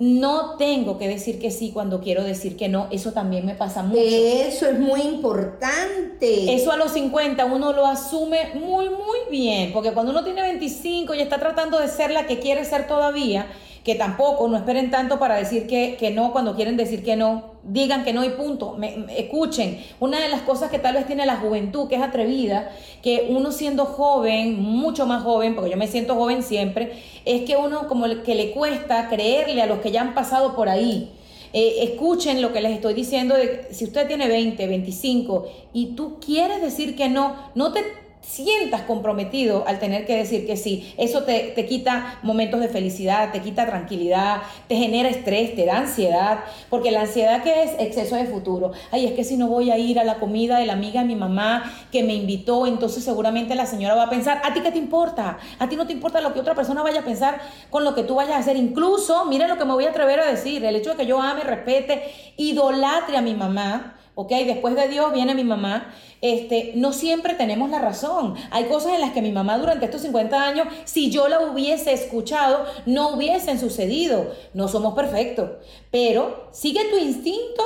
No 0.00 0.56
tengo 0.56 0.96
que 0.96 1.08
decir 1.08 1.40
que 1.40 1.50
sí 1.50 1.72
cuando 1.72 2.00
quiero 2.00 2.22
decir 2.22 2.56
que 2.56 2.68
no, 2.68 2.86
eso 2.92 3.12
también 3.12 3.44
me 3.44 3.54
pasa 3.54 3.82
mucho. 3.82 4.00
Eso 4.00 4.68
es 4.68 4.78
muy 4.78 5.00
importante. 5.00 6.54
Eso 6.54 6.70
a 6.70 6.76
los 6.76 6.92
50 6.92 7.44
uno 7.46 7.72
lo 7.72 7.84
asume 7.84 8.52
muy, 8.54 8.90
muy 8.90 9.18
bien, 9.30 9.72
porque 9.72 9.92
cuando 9.92 10.12
uno 10.12 10.22
tiene 10.22 10.42
25 10.42 11.14
y 11.14 11.20
está 11.20 11.38
tratando 11.38 11.80
de 11.80 11.88
ser 11.88 12.12
la 12.12 12.26
que 12.26 12.38
quiere 12.38 12.64
ser 12.64 12.86
todavía, 12.86 13.48
que 13.88 13.94
tampoco 13.94 14.46
no 14.48 14.58
esperen 14.58 14.90
tanto 14.90 15.18
para 15.18 15.36
decir 15.36 15.66
que, 15.66 15.96
que 15.98 16.10
no 16.10 16.30
cuando 16.30 16.54
quieren 16.54 16.76
decir 16.76 17.02
que 17.02 17.16
no, 17.16 17.52
digan 17.62 18.04
que 18.04 18.12
no 18.12 18.22
y 18.22 18.28
punto, 18.28 18.74
me, 18.76 19.06
escuchen. 19.16 19.82
Una 19.98 20.20
de 20.20 20.28
las 20.28 20.42
cosas 20.42 20.70
que 20.70 20.78
tal 20.78 20.92
vez 20.92 21.06
tiene 21.06 21.24
la 21.24 21.36
juventud, 21.36 21.88
que 21.88 21.94
es 21.94 22.02
atrevida, 22.02 22.70
que 23.02 23.28
uno 23.30 23.50
siendo 23.50 23.86
joven, 23.86 24.60
mucho 24.60 25.06
más 25.06 25.22
joven, 25.22 25.54
porque 25.54 25.70
yo 25.70 25.78
me 25.78 25.86
siento 25.86 26.16
joven 26.16 26.42
siempre, 26.42 27.02
es 27.24 27.46
que 27.46 27.56
uno 27.56 27.88
como 27.88 28.04
que 28.24 28.34
le 28.34 28.50
cuesta 28.50 29.08
creerle 29.08 29.62
a 29.62 29.66
los 29.66 29.78
que 29.78 29.90
ya 29.90 30.02
han 30.02 30.12
pasado 30.12 30.54
por 30.54 30.68
ahí. 30.68 31.10
Eh, 31.54 31.84
escuchen 31.84 32.42
lo 32.42 32.52
que 32.52 32.60
les 32.60 32.72
estoy 32.72 32.92
diciendo, 32.92 33.36
de, 33.36 33.68
si 33.70 33.86
usted 33.86 34.06
tiene 34.06 34.28
20, 34.28 34.66
25 34.66 35.48
y 35.72 35.94
tú 35.94 36.18
quieres 36.20 36.60
decir 36.60 36.94
que 36.94 37.08
no, 37.08 37.36
no 37.54 37.72
te 37.72 37.82
sientas 38.28 38.82
comprometido 38.82 39.64
al 39.66 39.78
tener 39.78 40.06
que 40.06 40.14
decir 40.14 40.46
que 40.46 40.56
sí. 40.56 40.92
Eso 40.98 41.22
te, 41.22 41.54
quita 41.66 42.18
momentos 42.22 42.60
de 42.60 42.68
felicidad, 42.68 43.32
te 43.32 43.40
quita 43.40 43.64
tranquilidad, 43.64 44.42
te 44.68 44.76
genera 44.76 45.08
estrés, 45.08 45.56
te 45.56 45.64
da 45.64 45.78
ansiedad, 45.78 46.40
porque 46.68 46.90
la 46.90 47.02
ansiedad 47.02 47.42
que 47.42 47.62
es 47.62 47.70
exceso 47.78 48.16
de 48.16 48.26
futuro. 48.26 48.72
Ay, 48.90 49.06
es 49.06 49.12
que 49.12 49.24
si 49.24 49.38
no 49.38 49.48
voy 49.48 49.70
a 49.70 49.78
ir 49.78 49.98
a 49.98 50.04
la 50.04 50.16
comida 50.16 50.58
de 50.58 50.66
la 50.66 50.74
amiga 50.74 51.00
de 51.00 51.06
mi 51.06 51.16
mamá 51.16 51.72
que 51.90 52.02
me 52.02 52.14
invitó, 52.14 52.66
entonces 52.66 53.02
seguramente 53.02 53.54
la 53.54 53.64
señora 53.64 53.94
va 53.94 54.04
a 54.04 54.10
pensar, 54.10 54.42
¿a 54.44 54.52
ti 54.52 54.60
qué 54.60 54.70
te 54.70 54.78
importa? 54.78 55.38
A 55.58 55.68
ti 55.68 55.76
no 55.76 55.86
te 55.86 55.94
importa 55.94 56.20
lo 56.20 56.34
que 56.34 56.40
otra 56.40 56.54
persona 56.54 56.82
vaya 56.82 57.00
a 57.00 57.04
pensar 57.04 57.40
con 57.70 57.82
lo 57.82 57.94
que 57.94 58.02
tú 58.02 58.16
vayas 58.16 58.34
a 58.34 58.38
hacer. 58.38 58.56
Incluso, 58.56 59.24
miren 59.24 59.48
lo 59.48 59.56
que 59.56 59.64
me 59.64 59.72
voy 59.72 59.86
a 59.86 59.90
atrever 59.90 60.20
a 60.20 60.26
decir, 60.26 60.62
el 60.64 60.76
hecho 60.76 60.90
de 60.90 60.96
que 60.96 61.06
yo 61.06 61.20
ame, 61.22 61.44
respete, 61.44 62.02
idolatre 62.36 63.16
a 63.16 63.22
mi 63.22 63.34
mamá, 63.34 63.94
¿ok? 64.18 64.30
Después 64.46 64.74
de 64.74 64.88
Dios 64.88 65.12
viene 65.12 65.32
mi 65.32 65.44
mamá 65.44 65.94
este, 66.20 66.72
no 66.74 66.92
siempre 66.92 67.34
tenemos 67.34 67.70
la 67.70 67.78
razón. 67.78 68.34
Hay 68.50 68.64
cosas 68.64 68.94
en 68.94 69.00
las 69.00 69.12
que 69.12 69.22
mi 69.22 69.30
mamá 69.30 69.58
durante 69.58 69.84
estos 69.84 70.02
50 70.02 70.42
años, 70.42 70.66
si 70.84 71.08
yo 71.08 71.28
la 71.28 71.40
hubiese 71.40 71.92
escuchado, 71.92 72.66
no 72.84 73.10
hubiesen 73.10 73.60
sucedido. 73.60 74.32
No 74.54 74.66
somos 74.66 74.94
perfectos, 74.94 75.50
pero 75.92 76.48
sigue 76.50 76.80
tu 76.90 76.98
instinto 76.98 77.62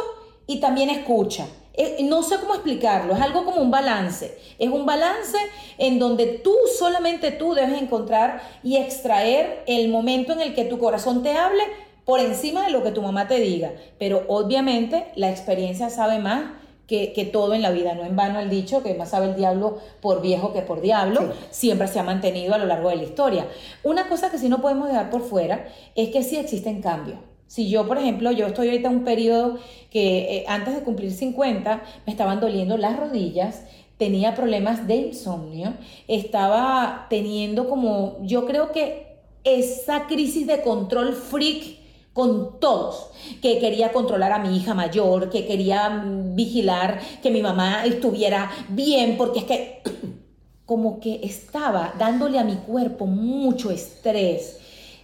y 0.46 0.60
también 0.60 0.90
escucha. 0.90 1.46
Eh, 1.72 2.00
no 2.02 2.22
sé 2.22 2.36
cómo 2.38 2.52
explicarlo, 2.52 3.14
es 3.14 3.22
algo 3.22 3.46
como 3.46 3.62
un 3.62 3.70
balance. 3.70 4.38
Es 4.58 4.68
un 4.68 4.84
balance 4.84 5.38
en 5.78 5.98
donde 5.98 6.26
tú, 6.26 6.54
solamente 6.78 7.30
tú 7.30 7.54
debes 7.54 7.80
encontrar 7.80 8.42
y 8.62 8.76
extraer 8.76 9.64
el 9.66 9.88
momento 9.88 10.34
en 10.34 10.42
el 10.42 10.54
que 10.54 10.66
tu 10.66 10.78
corazón 10.78 11.22
te 11.22 11.32
hable 11.32 11.62
por 12.04 12.20
encima 12.20 12.64
de 12.64 12.70
lo 12.70 12.82
que 12.82 12.90
tu 12.90 13.02
mamá 13.02 13.28
te 13.28 13.40
diga. 13.40 13.72
Pero 13.98 14.24
obviamente 14.28 15.06
la 15.16 15.30
experiencia 15.30 15.90
sabe 15.90 16.18
más 16.18 16.44
que, 16.86 17.30
todo 17.32 17.54
en 17.54 17.62
la 17.62 17.70
vida. 17.70 17.94
No 17.94 18.04
en 18.04 18.16
vano 18.16 18.38
el 18.40 18.50
dicho 18.50 18.82
que 18.82 18.94
más 18.94 19.10
sabe 19.10 19.28
el 19.28 19.36
diablo 19.36 19.78
por 20.00 20.20
viejo 20.20 20.52
que 20.52 20.62
por 20.62 20.80
diablo, 20.80 21.32
siempre 21.50 21.88
se 21.88 21.98
ha 21.98 22.02
mantenido 22.02 22.54
a 22.54 22.58
lo 22.58 22.66
largo 22.66 22.90
de 22.90 22.96
la 22.96 23.02
historia. 23.04 23.46
Una 23.82 24.08
cosa 24.08 24.30
que 24.30 24.38
sí 24.38 24.48
no 24.48 24.60
podemos 24.60 24.88
dejar 24.88 25.10
por 25.10 25.22
fuera 25.22 25.68
es 25.94 26.10
que 26.10 26.22
sí 26.22 26.36
existen 26.36 26.82
cambios. 26.82 27.18
Si 27.46 27.68
yo, 27.68 27.86
por 27.86 27.98
ejemplo, 27.98 28.30
yo 28.32 28.46
estoy 28.46 28.68
ahorita 28.68 28.88
en 28.88 28.96
un 28.96 29.04
periodo 29.04 29.58
que 29.90 30.36
eh, 30.36 30.44
antes 30.48 30.74
de 30.74 30.82
cumplir 30.82 31.12
50 31.12 31.82
me 32.06 32.12
estaban 32.12 32.40
doliendo 32.40 32.78
las 32.78 32.98
rodillas, 32.98 33.64
tenía 33.98 34.34
problemas 34.34 34.86
de 34.86 34.96
insomnio, 34.96 35.74
estaba 36.08 37.06
teniendo 37.10 37.68
como, 37.68 38.16
yo 38.22 38.46
creo 38.46 38.72
que 38.72 39.18
esa 39.44 40.06
crisis 40.06 40.46
de 40.46 40.62
control 40.62 41.12
freak 41.14 41.81
con 42.12 42.60
todos, 42.60 43.10
que 43.40 43.58
quería 43.58 43.92
controlar 43.92 44.32
a 44.32 44.38
mi 44.38 44.56
hija 44.56 44.74
mayor, 44.74 45.30
que 45.30 45.46
quería 45.46 45.88
mm, 45.88 46.34
vigilar 46.34 47.00
que 47.22 47.30
mi 47.30 47.40
mamá 47.40 47.84
estuviera 47.86 48.50
bien, 48.68 49.16
porque 49.16 49.40
es 49.40 49.44
que 49.46 49.82
como 50.66 51.00
que 51.00 51.20
estaba 51.22 51.94
dándole 51.98 52.38
a 52.38 52.44
mi 52.44 52.56
cuerpo 52.56 53.06
mucho 53.06 53.70
estrés. 53.70 54.58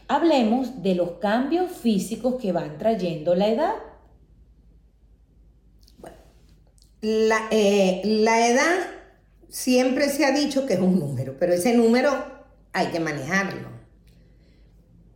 Hablemos 0.07 0.83
de 0.83 0.95
los 0.95 1.13
cambios 1.13 1.71
físicos 1.71 2.37
que 2.37 2.53
van 2.53 2.79
trayendo 2.79 3.35
la 3.35 3.49
edad. 3.49 3.75
La, 7.01 7.49
eh, 7.51 8.03
la 8.05 8.49
edad 8.49 8.79
siempre 9.49 10.09
se 10.09 10.25
ha 10.25 10.33
dicho 10.33 10.67
que 10.67 10.75
es 10.75 10.81
un 10.81 10.99
número, 10.99 11.37
pero 11.39 11.53
ese 11.53 11.75
número 11.75 12.11
hay 12.73 12.89
que 12.89 13.01
manejarlo. 13.01 13.69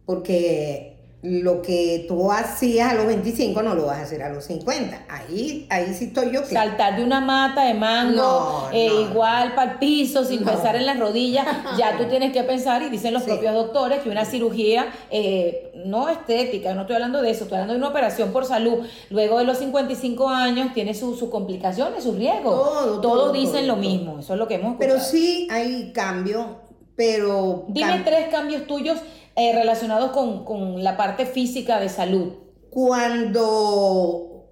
Porque 0.05 0.92
lo 1.23 1.63
que 1.63 2.05
tú 2.09 2.33
hacías 2.33 2.91
a 2.91 2.95
los 2.95 3.07
25 3.07 3.63
no 3.63 3.77
lo 3.77 3.87
vas 3.87 3.99
a 3.99 4.03
hacer 4.03 4.25
a 4.25 4.29
los 4.31 4.45
50. 4.47 5.05
Ahí, 5.09 5.69
ahí 5.71 5.95
sí 5.95 6.07
estoy 6.07 6.33
yo. 6.33 6.45
Saltar 6.45 6.97
de 6.97 7.05
una 7.05 7.21
mata 7.21 7.63
de 7.65 7.75
mango, 7.75 8.17
No, 8.17 8.69
eh, 8.73 8.89
no. 8.89 9.01
igual 9.03 9.55
para 9.55 9.73
el 9.75 9.79
piso, 9.79 10.25
sin 10.25 10.41
No. 10.41 10.51
pensar 10.51 10.75
en 10.75 10.85
las 10.85 10.99
rodillas, 10.99 11.47
ya 11.79 11.97
tú 11.97 12.07
tienes 12.07 12.33
que 12.33 12.43
pensar, 12.43 12.83
y 12.83 12.89
dicen 12.91 13.15
los 13.15 13.23
Sí. 13.23 13.31
propios 13.31 13.55
doctores, 13.55 14.01
que 14.01 14.11
una 14.11 14.25
cirugía 14.25 14.93
eh, 15.13 15.71
no 15.87 16.09
estética, 16.09 16.75
no 16.75 16.81
estoy 16.81 16.97
hablando 16.97 17.23
de 17.23 17.31
eso, 17.31 17.45
estoy 17.45 17.55
hablando 17.59 17.75
de 17.75 17.79
una 17.79 17.89
operación 17.91 18.33
por 18.33 18.45
salud, 18.45 18.79
luego 19.11 19.39
de 19.39 19.45
los 19.45 19.59
55 19.59 20.29
años 20.29 20.75
tiene 20.75 20.93
sus 20.93 21.21
sus 21.21 21.31
complicaciones, 21.31 22.03
sus 22.03 22.17
riesgos. 22.17 22.53
Todo, 22.53 23.01
Todos 23.01 23.01
todo, 23.01 23.33
dicen 23.33 23.67
todo, 23.67 23.77
lo 23.77 23.77
mismo, 23.77 24.19
eso 24.19 24.33
es 24.33 24.39
lo 24.41 24.49
que 24.49 24.55
hemos 24.57 24.75
Pero 24.77 24.95
escuchado. 24.97 25.13
sí 25.13 25.47
hay 25.53 25.93
cambio, 25.93 26.57
pero... 26.97 27.65
Dime 27.69 27.93
cam- 27.99 28.05
tres 28.05 28.29
cambios 28.29 28.67
tuyos 28.67 28.99
eh, 29.37 29.53
relacionados 29.55 30.13
con, 30.13 30.45
con 30.45 30.83
la 30.85 30.97
parte 30.97 31.27
física 31.27 31.81
de 31.81 31.89
salud. 31.89 32.35
Cuando 32.71 34.47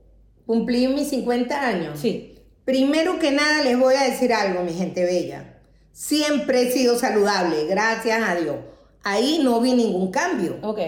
cumplí 0.47 0.89
mis 0.89 1.09
50 1.11 1.61
años, 1.67 1.99
Sí. 2.01 2.39
primero 2.65 3.19
que 3.19 3.31
nada 3.31 3.63
les 3.63 3.79
voy 3.79 3.95
a 3.95 4.05
decir 4.05 4.33
algo, 4.33 4.63
mi 4.63 4.73
gente 4.73 5.05
bella. 5.05 5.59
Siempre 5.93 6.63
he 6.63 6.73
sido 6.73 6.99
saludable, 6.99 7.67
gracias 7.67 8.23
a 8.29 8.35
Dios. 8.37 8.57
Ahí 9.03 9.41
no 9.43 9.61
vi 9.61 9.73
ningún 9.75 10.11
cambio. 10.11 10.59
Ok. 10.63 10.79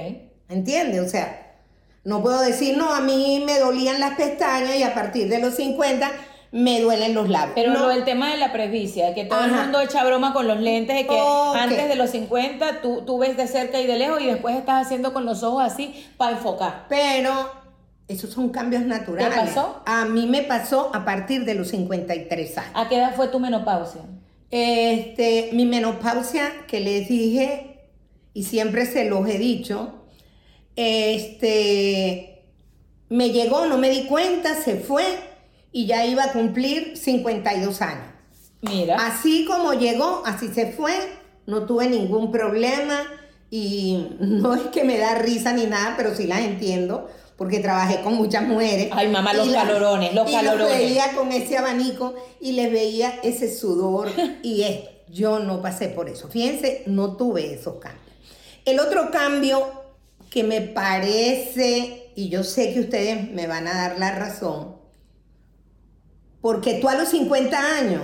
¿Entiendes? 0.49 1.01
O 1.01 1.09
sea, 1.09 1.57
no 2.05 2.23
puedo 2.23 2.41
decir, 2.41 2.77
no, 2.77 2.93
a 2.95 3.01
mí 3.01 3.43
me 3.47 3.59
dolían 3.59 4.01
las 4.01 4.17
pestañas 4.17 4.77
y 4.77 4.83
a 4.83 4.95
partir 4.95 5.29
de 5.29 5.39
los 5.39 5.55
50 5.55 6.11
me 6.53 6.83
duelen 6.83 7.15
los 7.15 7.31
labios. 7.31 7.55
Pero 7.55 7.73
no, 7.73 7.81
lo 7.81 7.89
del 7.89 8.05
tema 8.05 8.31
de 8.31 8.37
la 8.37 8.53
presbicia, 8.53 9.15
que 9.15 9.25
todo 9.25 9.43
el 9.45 9.53
mundo 9.53 9.81
echa 9.81 10.05
broma 10.05 10.35
con 10.35 10.47
los 10.47 10.61
lentes, 10.61 10.95
de 10.95 11.07
que 11.07 11.19
antes 11.19 11.89
de 11.89 11.97
los 11.97 12.11
50 12.11 12.83
tú, 12.83 13.03
tú 13.07 13.19
ves 13.19 13.39
de 13.39 13.49
cerca 13.49 13.81
y 13.81 13.87
de 13.87 13.97
lejos 13.97 14.21
y 14.21 14.27
después 14.27 14.55
estás 14.55 14.87
haciendo 14.87 15.15
con 15.15 15.25
los 15.25 15.43
ojos 15.43 15.63
así 15.65 16.07
para 16.19 16.37
enfocar. 16.37 16.85
Pero 16.91 17.51
esos 18.07 18.31
son 18.31 18.51
cambios 18.51 18.85
naturales. 18.85 19.35
pasó? 19.35 19.83
A 19.87 20.05
mí 20.05 20.27
me 20.27 20.43
pasó 20.43 20.91
a 20.95 21.07
partir 21.07 21.47
de 21.47 21.55
los 21.55 21.69
53 21.69 22.59
años. 22.59 22.71
¿A 22.75 22.89
qué 22.89 22.99
edad 22.99 23.15
fue 23.17 23.29
tu 23.29 23.41
menopausia? 23.41 24.03
Este, 24.51 25.49
mi 25.55 25.65
menopausia, 25.65 26.53
que 26.69 26.81
les 26.81 27.09
dije, 27.09 27.89
y 28.35 28.43
siempre 28.43 28.85
se 28.85 29.07
los 29.07 29.27
he 29.27 29.39
dicho, 29.39 29.95
este, 30.77 32.43
me 33.09 33.31
llegó, 33.31 33.65
no 33.65 33.79
me 33.79 33.89
di 33.89 34.05
cuenta, 34.05 34.55
se 34.55 34.77
fue 34.77 35.32
y 35.73 35.87
ya 35.87 36.05
iba 36.07 36.25
a 36.25 36.33
cumplir 36.33 36.97
52 36.97 37.83
años. 37.83 38.07
Mira. 38.61 38.97
Así 39.07 39.45
como 39.47 39.73
llegó, 39.75 40.23
así 40.25 40.49
se 40.49 40.67
fue, 40.73 40.93
no 41.47 41.67
tuve 41.67 41.89
ningún 41.89 42.31
problema 42.31 43.03
y 43.51 44.09
no 44.21 44.55
es 44.55 44.63
que 44.73 44.85
me 44.85 44.99
da 44.99 45.17
risa 45.17 45.53
ni 45.53 45.67
nada, 45.67 45.95
pero 45.97 46.15
sí 46.15 46.27
las 46.27 46.41
entiendo 46.41 47.09
porque 47.37 47.59
trabajé 47.59 48.03
con 48.03 48.15
muchas 48.15 48.45
mujeres. 48.47 48.89
Ay, 48.93 49.09
mamá, 49.09 49.33
los 49.35 49.49
las- 49.49 49.65
calorones, 49.65 50.15
los 50.15 50.31
y 50.31 50.33
calorones. 50.33 50.79
veía 50.79 51.13
con 51.17 51.33
ese 51.33 51.59
abanico 51.59 52.15
y 52.41 52.53
les 52.53 52.71
veía 52.71 53.15
ese 53.25 53.53
sudor 53.53 54.11
y 54.43 54.63
esto. 54.63 54.91
Yo 55.09 55.41
no 55.41 55.61
pasé 55.61 55.89
por 55.89 56.09
eso. 56.09 56.29
Fíjense, 56.29 56.85
no 56.87 57.17
tuve 57.17 57.53
esos 57.53 57.75
cambios. 57.77 58.07
El 58.65 58.79
otro 58.81 59.11
cambio 59.11 59.67
que 60.31 60.43
me 60.45 60.61
parece, 60.63 62.13
y 62.15 62.29
yo 62.29 62.45
sé 62.45 62.73
que 62.73 62.81
ustedes 62.81 63.31
me 63.33 63.47
van 63.47 63.67
a 63.67 63.75
dar 63.75 63.99
la 63.99 64.13
razón, 64.13 64.77
porque 66.43 66.75
tú 66.75 66.89
a 66.89 66.97
los 66.97 67.09
50 67.09 67.77
años 67.79 68.03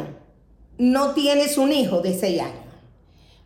no 0.78 1.12
tienes 1.12 1.58
un 1.58 1.72
hijo 1.72 2.00
de 2.00 2.18
6 2.18 2.40
años. 2.40 2.68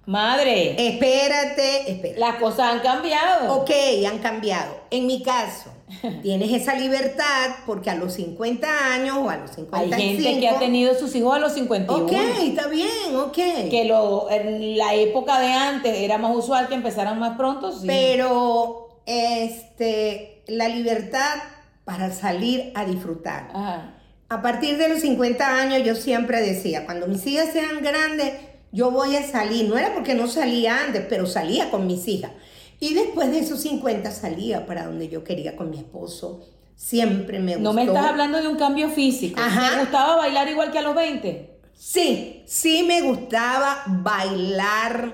Madre, 0.05 0.89
Espérate, 0.89 1.91
espérate. 1.91 2.19
las 2.19 2.37
cosas 2.37 2.75
han 2.75 2.81
cambiado. 2.81 3.55
Ok, 3.55 3.71
han 4.07 4.19
cambiado. 4.19 4.81
En 4.91 5.07
mi 5.07 5.23
caso, 5.23 5.71
tienes 6.23 6.53
esa 6.53 6.75
libertad 6.75 7.51
porque 7.67 7.89
a 7.89 7.95
los 7.95 8.15
50 8.15 8.93
años 8.93 9.17
o 9.17 9.31
a 9.31 9.37
los 9.37 9.51
Hay 9.51 9.65
55... 9.65 10.23
gente 10.23 10.41
que 10.41 10.49
ha 10.49 10.59
tenido 10.59 10.95
sus 10.99 11.15
hijos 11.15 11.35
a 11.35 11.39
los 11.39 11.53
51. 11.53 12.05
Ok, 12.05 12.13
está 12.43 12.67
bien, 12.67 13.17
ok. 13.17 13.71
Que 13.71 13.85
lo, 13.87 14.29
en 14.29 14.77
la 14.77 14.95
época 14.95 15.39
de 15.39 15.53
antes 15.53 15.97
era 15.97 16.19
más 16.19 16.37
usual 16.37 16.69
que 16.69 16.75
empezaran 16.75 17.19
más 17.21 17.37
pronto. 17.37 17.71
Sí. 17.73 17.87
Pero 17.87 19.03
este, 19.07 20.43
la 20.49 20.69
libertad 20.69 21.37
para 21.85 22.11
salir 22.11 22.73
a 22.75 22.85
disfrutar. 22.85 23.51
Ajá. 23.55 24.02
A 24.33 24.41
partir 24.41 24.79
de 24.79 24.89
los 24.89 25.01
50 25.01 25.47
años 25.47 25.83
yo 25.85 25.95
siempre 25.95 26.41
decía, 26.41 26.87
cuando 26.87 27.07
mis 27.07 27.27
hijas 27.27 27.51
sean 27.53 27.83
grandes, 27.83 28.33
yo 28.73 28.91
voy 28.91 29.15
a 29.15 29.23
salir. 29.31 29.69
No 29.69 29.77
era 29.77 29.93
porque 29.93 30.15
no 30.15 30.27
salía 30.27 30.87
antes, 30.87 31.05
pero 31.07 31.27
salía 31.27 31.71
con 31.71 31.87
mis 31.87 32.09
hijas. 32.09 32.31
Y 32.81 32.95
después 32.95 33.31
de 33.31 33.41
esos 33.41 33.61
50 33.61 34.11
salía 34.11 34.65
para 34.65 34.87
donde 34.87 35.11
yo 35.11 35.23
quería 35.23 35.55
con 35.55 35.69
mi 35.69 35.77
esposo. 35.77 36.47
Siempre 36.75 37.41
me 37.41 37.57
gustó. 37.57 37.63
No 37.63 37.75
me 37.75 37.85
estás 37.85 38.07
hablando 38.07 38.41
de 38.41 38.49
un 38.49 38.57
cambio 38.57 38.89
físico. 38.89 39.39
Ajá. 39.39 39.75
¿Te 39.75 39.81
gustaba 39.81 40.17
bailar 40.17 40.49
igual 40.49 40.73
que 40.73 40.79
a 40.79 40.83
los 40.83 40.95
20? 40.95 41.59
Sí, 41.75 42.43
sí 42.47 42.85
me 42.85 43.03
gustaba 43.03 43.83
bailar 43.87 45.13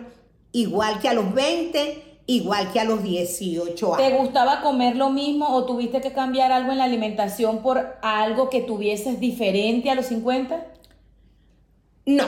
igual 0.52 1.00
que 1.00 1.08
a 1.08 1.14
los 1.14 1.34
20, 1.34 2.07
igual 2.28 2.70
que 2.72 2.78
a 2.80 2.84
los 2.84 3.02
18 3.02 3.96
¿Te 3.96 4.04
años. 4.04 4.18
gustaba 4.18 4.60
comer 4.62 4.96
lo 4.96 5.10
mismo 5.10 5.48
o 5.54 5.64
tuviste 5.66 6.00
que 6.00 6.12
cambiar 6.12 6.52
algo 6.52 6.70
en 6.72 6.78
la 6.78 6.84
alimentación 6.84 7.60
por 7.62 7.98
algo 8.02 8.50
que 8.50 8.60
tuvieses 8.62 9.18
diferente 9.20 9.90
a 9.90 9.96
los 9.96 10.06
50? 10.06 10.64
No, 12.06 12.24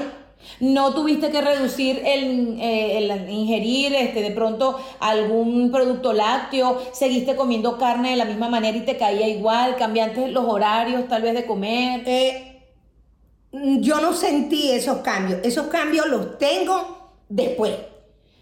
¿No 0.60 0.94
tuviste 0.94 1.30
que 1.30 1.40
reducir 1.42 2.02
el, 2.04 2.58
eh, 2.60 2.98
el 2.98 3.30
ingerir 3.30 3.94
este, 3.94 4.22
de 4.22 4.30
pronto 4.30 4.78
algún 5.00 5.70
producto 5.70 6.12
lácteo? 6.12 6.78
¿Seguiste 6.92 7.36
comiendo 7.36 7.78
carne 7.78 8.10
de 8.10 8.16
la 8.16 8.24
misma 8.24 8.48
manera 8.48 8.76
y 8.78 8.84
te 8.84 8.96
caía 8.96 9.28
igual? 9.28 9.76
¿Cambiaste 9.76 10.28
los 10.28 10.44
horarios 10.46 11.08
tal 11.08 11.22
vez 11.22 11.34
de 11.34 11.46
comer? 11.46 12.02
eh, 12.06 12.46
yo 13.52 14.00
no 14.00 14.12
sentí 14.12 14.70
esos 14.70 14.98
cambios. 14.98 15.40
Esos 15.42 15.66
cambios 15.68 16.06
los 16.06 16.38
tengo 16.38 17.12
después. 17.28 17.72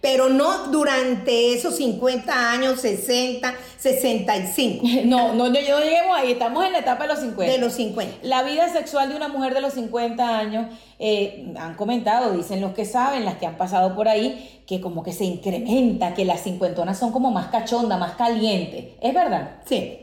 Pero 0.01 0.29
no 0.29 0.69
durante 0.69 1.55
esos 1.55 1.77
50 1.77 2.53
años, 2.53 2.81
60, 2.81 3.53
65. 3.79 4.87
No, 5.05 5.35
no, 5.35 5.49
no, 5.49 5.49
no 5.49 5.61
lleguemos 5.61 6.17
ahí, 6.17 6.33
estamos 6.33 6.65
en 6.65 6.73
la 6.73 6.79
etapa 6.79 7.05
de 7.05 7.09
los 7.09 7.21
50. 7.21 7.53
De 7.53 7.59
los 7.59 7.73
50. 7.73 8.19
La 8.23 8.43
vida 8.43 8.69
sexual 8.69 9.09
de 9.09 9.17
una 9.17 9.29
mujer 9.29 9.55
de 9.55 9.61
los 9.61 9.75
50 9.75 10.39
años, 10.39 10.67
eh, 10.99 11.53
han 11.59 11.75
comentado, 11.75 12.33
dicen 12.33 12.61
los 12.61 12.75
que 12.75 12.85
saben, 12.85 13.25
las 13.25 13.37
que 13.37 13.47
han 13.47 13.57
pasado 13.57 13.97
por 13.97 14.09
ahí, 14.09 14.63
que 14.67 14.81
como 14.81 15.03
que 15.03 15.13
se 15.13 15.25
incrementa, 15.25 16.15
que 16.15 16.25
las 16.25 16.43
cincuentonas 16.43 16.99
son 16.99 17.11
como 17.11 17.31
más 17.31 17.49
cachondas, 17.49 17.99
más 17.99 18.13
calientes. 18.13 18.97
¿Es 19.01 19.15
verdad? 19.15 19.57
Sí. 19.67 19.99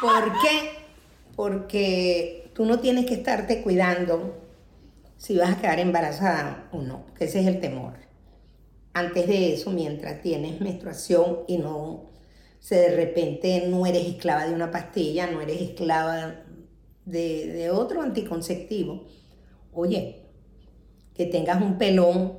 ¿Por 0.00 0.32
qué? 0.40 0.86
Porque 1.34 2.50
tú 2.54 2.64
no 2.64 2.78
tienes 2.78 3.04
que 3.04 3.14
estarte 3.14 3.62
cuidando 3.62 4.34
si 5.18 5.36
vas 5.36 5.50
a 5.50 5.60
quedar 5.60 5.80
embarazada 5.80 6.68
o 6.72 6.80
no, 6.80 7.02
porque 7.06 7.24
ese 7.24 7.40
es 7.40 7.46
el 7.46 7.60
temor. 7.60 8.05
Antes 8.96 9.26
de 9.26 9.52
eso, 9.52 9.72
mientras 9.72 10.22
tienes 10.22 10.58
menstruación 10.58 11.40
y 11.46 11.58
no, 11.58 12.06
se 12.60 12.76
de 12.76 12.96
repente 12.96 13.66
no 13.68 13.84
eres 13.84 14.06
esclava 14.06 14.46
de 14.46 14.54
una 14.54 14.70
pastilla, 14.70 15.30
no 15.30 15.42
eres 15.42 15.60
esclava 15.60 16.36
de, 17.04 17.46
de 17.46 17.70
otro 17.70 18.00
anticonceptivo. 18.00 19.04
Oye, 19.74 20.22
que 21.12 21.26
tengas 21.26 21.60
un 21.60 21.76
pelón 21.76 22.38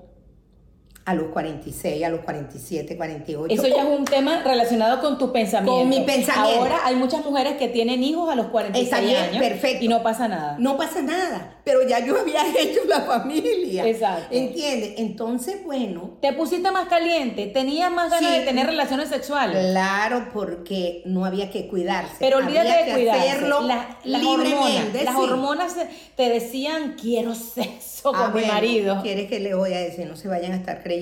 a 1.08 1.14
los 1.14 1.30
46, 1.32 2.04
a 2.04 2.10
los 2.10 2.20
47, 2.20 2.98
48. 2.98 3.54
Eso 3.54 3.66
ya 3.74 3.84
es 3.84 3.98
un 3.98 4.04
tema 4.04 4.44
relacionado 4.44 5.00
con 5.00 5.18
tu 5.18 5.32
pensamiento. 5.32 5.80
Con 5.80 5.88
mi 5.88 6.02
pensamiento. 6.02 6.60
Ahora 6.60 6.80
hay 6.84 6.98
muchas 6.98 7.24
mujeres 7.24 7.56
que 7.56 7.70
tienen 7.70 8.04
hijos 8.04 8.30
a 8.30 8.36
los 8.36 8.48
46 8.48 8.84
Está 8.92 9.00
bien, 9.00 9.16
años 9.24 9.42
perfecto. 9.42 9.86
y 9.86 9.88
no 9.88 10.04
pasa 10.04 10.28
nada. 10.28 10.58
No 10.60 10.76
pasa 10.76 11.02
nada, 11.02 11.56
pero 11.64 11.88
ya 11.88 12.06
yo 12.06 12.20
había 12.20 12.42
hecho 12.60 12.82
la 12.90 13.00
familia. 13.04 13.88
Exacto. 13.88 14.28
¿Entiendes? 14.36 14.96
Entonces, 14.98 15.64
bueno, 15.64 16.18
¿Te 16.22 16.34
pusiste 16.34 16.70
más 16.72 16.90
caliente? 16.90 17.48
¿Tenías 17.48 17.90
más 17.90 18.12
ganas 18.12 18.30
Sí. 18.34 18.40
de 18.40 18.46
tener 18.46 18.66
relaciones 18.68 19.08
sexuales? 19.08 19.72
claro, 19.72 20.28
porque 20.34 21.04
no 21.06 21.24
había 21.24 21.50
que 21.50 21.68
cuidarse. 21.70 22.16
Pero 22.20 22.40
olvídate 22.40 22.68
Había 22.70 22.80
de 22.80 22.86
que 22.86 22.94
cuidarse. 22.96 23.30
hacerlo 23.30 23.62
La- 23.62 23.98
las 24.04 24.24
hormonas, 24.26 24.50
libremente. 24.50 25.04
las 25.06 25.16
sí. 25.16 25.22
hormonas 25.22 25.76
te 26.18 26.30
decían 26.30 26.98
quiero 27.00 27.34
sexo 27.34 28.12
con 28.12 28.16
Ah, 28.22 28.28
mi 28.28 28.34
bueno, 28.42 28.54
marido. 28.54 29.00
¿Quieres 29.02 29.30
que 29.30 29.40
le 29.40 29.54
voy 29.56 29.74
a 29.74 29.80
decir? 29.80 30.06
No 30.06 30.18
se 30.18 30.28
vayan 30.28 30.52
a 30.52 30.56
estar 30.58 30.84
creyendo 30.84 30.97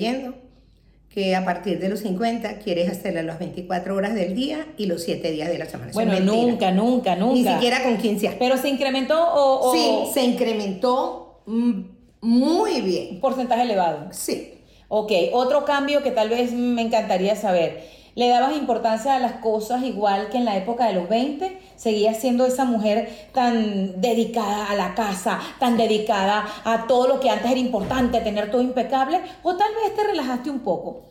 que 1.08 1.34
a 1.34 1.44
partir 1.44 1.78
de 1.80 1.88
los 1.88 2.00
50 2.00 2.58
quieres 2.58 2.90
hacerlo 2.90 3.22
las 3.22 3.38
24 3.38 3.94
horas 3.94 4.14
del 4.14 4.34
día 4.34 4.66
y 4.76 4.86
los 4.86 5.02
7 5.02 5.30
días 5.30 5.48
de 5.48 5.58
la 5.58 5.64
semana. 5.66 5.92
Bueno, 5.94 6.12
mentira. 6.12 6.32
nunca, 6.34 6.70
nunca, 6.72 7.16
nunca. 7.16 7.34
Ni 7.34 7.44
siquiera 7.44 7.82
con 7.82 7.96
15 7.96 8.28
años. 8.28 8.38
Pero 8.38 8.56
se 8.58 8.68
incrementó 8.68 9.18
o, 9.18 9.70
o 9.70 9.74
Sí, 9.74 10.12
se 10.12 10.22
incrementó 10.24 11.40
mm, 11.46 11.80
muy 12.20 12.80
bien. 12.82 13.08
un 13.12 13.20
porcentaje 13.20 13.62
elevado. 13.62 14.08
Sí. 14.12 14.52
Ok, 14.88 15.10
otro 15.32 15.64
cambio 15.64 16.02
que 16.02 16.10
tal 16.10 16.28
vez 16.28 16.52
me 16.52 16.82
encantaría 16.82 17.34
saber. 17.34 17.95
Le 18.16 18.30
dabas 18.30 18.56
importancia 18.56 19.14
a 19.14 19.20
las 19.20 19.34
cosas 19.34 19.82
igual 19.84 20.30
que 20.30 20.38
en 20.38 20.46
la 20.46 20.56
época 20.56 20.86
de 20.86 20.94
los 20.94 21.06
20, 21.06 21.60
seguías 21.76 22.18
siendo 22.18 22.46
esa 22.46 22.64
mujer 22.64 23.28
tan 23.34 24.00
dedicada 24.00 24.70
a 24.70 24.74
la 24.74 24.94
casa, 24.94 25.38
tan 25.60 25.76
dedicada 25.76 26.48
a 26.64 26.86
todo 26.86 27.08
lo 27.08 27.20
que 27.20 27.28
antes 27.28 27.50
era 27.50 27.60
importante, 27.60 28.22
tener 28.22 28.50
todo 28.50 28.62
impecable, 28.62 29.20
o 29.42 29.54
tal 29.56 29.68
vez 29.74 29.94
te 29.94 30.02
relajaste 30.02 30.48
un 30.48 30.60
poco. 30.60 31.02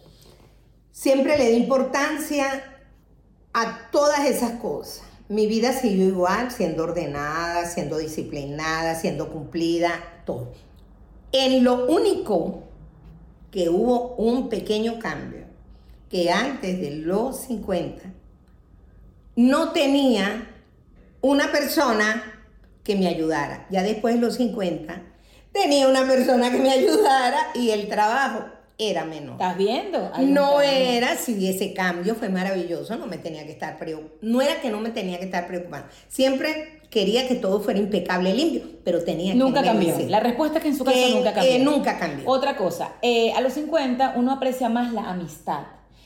Siempre 0.91 1.37
le 1.37 1.51
di 1.51 1.57
importancia 1.57 2.63
a 3.53 3.91
todas 3.91 4.25
esas 4.25 4.53
cosas. 4.53 5.03
Mi 5.29 5.45
vida 5.45 5.73
siguió 5.73 6.07
igual, 6.07 6.49
siendo 6.49 6.85
ordenada, 6.85 7.65
siendo 7.65 7.99
disciplinada, 7.99 8.95
siendo 8.95 9.29
cumplida, 9.29 9.91
todo. 10.25 10.53
En 11.31 11.63
lo 11.63 11.85
único 11.85 12.63
que 13.51 13.69
hubo 13.69 14.15
un 14.15 14.49
pequeño 14.49 14.97
cambio 14.97 15.44
que 16.15 16.31
antes 16.31 16.79
de 16.79 16.91
los 16.91 17.41
50 17.41 18.01
no 19.35 19.73
tenía 19.73 20.47
una 21.19 21.51
persona 21.51 22.23
que 22.85 22.95
me 22.95 23.09
ayudara. 23.09 23.67
Ya 23.69 23.83
después 23.83 24.15
de 24.15 24.21
los 24.21 24.35
50 24.35 25.01
tenía 25.51 25.89
una 25.89 26.07
persona 26.07 26.49
que 26.53 26.59
me 26.59 26.71
ayudara 26.71 27.47
y 27.53 27.71
el 27.71 27.89
trabajo 27.89 28.45
era 28.77 29.03
menor. 29.03 29.33
¿Estás 29.33 29.57
viendo? 29.57 30.09
no 30.19 30.61
era, 30.61 31.17
si 31.17 31.49
ese 31.49 31.73
cambio 31.73 32.15
fue 32.15 32.29
maravilloso, 32.29 32.95
no 32.95 33.07
me 33.07 33.17
tenía 33.17 33.43
que 33.45 33.51
estar 33.51 33.77
preocupando. 33.77 34.17
No 34.21 34.41
era 34.41 34.61
que 34.61 34.69
no 34.69 34.79
me 34.79 34.91
tenía 34.91 35.19
que 35.19 35.25
estar 35.25 35.47
preocupando. 35.47 35.89
Siempre 36.07 36.79
quería 36.89 37.27
que 37.27 37.35
todo 37.35 37.59
fuera 37.59 37.77
impecable, 37.77 38.33
limpio, 38.33 38.61
pero 38.85 39.03
tenía 39.03 39.33
que 39.33 39.39
Nunca 39.39 39.61
cambió. 39.61 39.97
La 40.07 40.21
respuesta 40.21 40.59
es 40.59 40.63
que 40.63 40.69
en 40.69 40.77
su 40.77 40.85
casa 40.85 40.97
nunca 41.13 41.33
cambió. 41.33 41.59
nunca 41.59 41.99
cambió. 41.99 42.29
Otra 42.29 42.55
cosa, 42.55 42.93
eh, 43.01 43.33
a 43.33 43.41
los 43.41 43.51
50 43.51 44.13
uno 44.15 44.31
aprecia 44.31 44.69
más 44.69 44.93
la 44.93 45.09
amistad. 45.09 45.65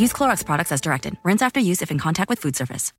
Use 0.00 0.14
Clorox 0.14 0.44
products 0.44 0.72
as 0.72 0.80
directed. 0.80 1.18
Rinse 1.22 1.42
after 1.42 1.60
use 1.60 1.82
if 1.82 1.90
in 1.90 1.98
contact 1.98 2.30
with 2.30 2.38
food 2.38 2.56
surface. 2.56 2.92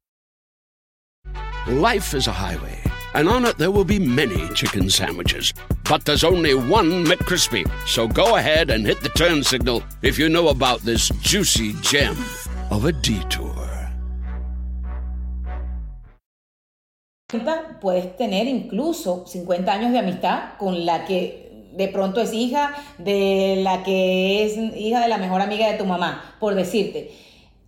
Life 1.67 2.13
is 2.13 2.27
a 2.27 2.31
highway 2.31 2.81
and 3.13 3.27
on 3.27 3.45
it 3.45 3.57
there 3.57 3.71
will 3.71 3.85
be 3.85 3.99
many 3.99 4.47
chicken 4.53 4.89
sandwiches. 4.89 5.53
But 5.89 6.05
there's 6.05 6.23
only 6.23 6.53
one 6.53 7.05
McCrispy. 7.05 7.69
So 7.87 8.07
go 8.07 8.37
ahead 8.37 8.69
and 8.69 8.85
hit 8.85 9.01
the 9.01 9.09
turn 9.09 9.43
signal 9.43 9.83
if 10.01 10.17
you 10.17 10.29
know 10.29 10.49
about 10.49 10.81
this 10.81 11.09
juicy 11.21 11.73
gem 11.81 12.15
of 12.69 12.85
a 12.85 12.91
detour. 12.91 13.71
Puedes 17.81 18.17
tener 18.17 18.45
incluso 18.45 19.25
50 19.25 19.73
años 19.73 19.91
de 19.91 19.99
amistad 19.99 20.57
con 20.59 20.85
la 20.85 21.05
que 21.05 21.50
de 21.73 21.87
pronto 21.87 22.21
es 22.21 22.33
hija 22.33 22.73
de 22.97 23.59
la 23.63 23.83
que 23.83 24.45
es 24.45 24.57
hija 24.75 24.99
de 24.99 25.07
la 25.07 25.17
mejor 25.17 25.41
amiga 25.41 25.71
de 25.71 25.77
tu 25.77 25.85
mamá, 25.85 26.35
por 26.39 26.55
decirte. 26.55 27.11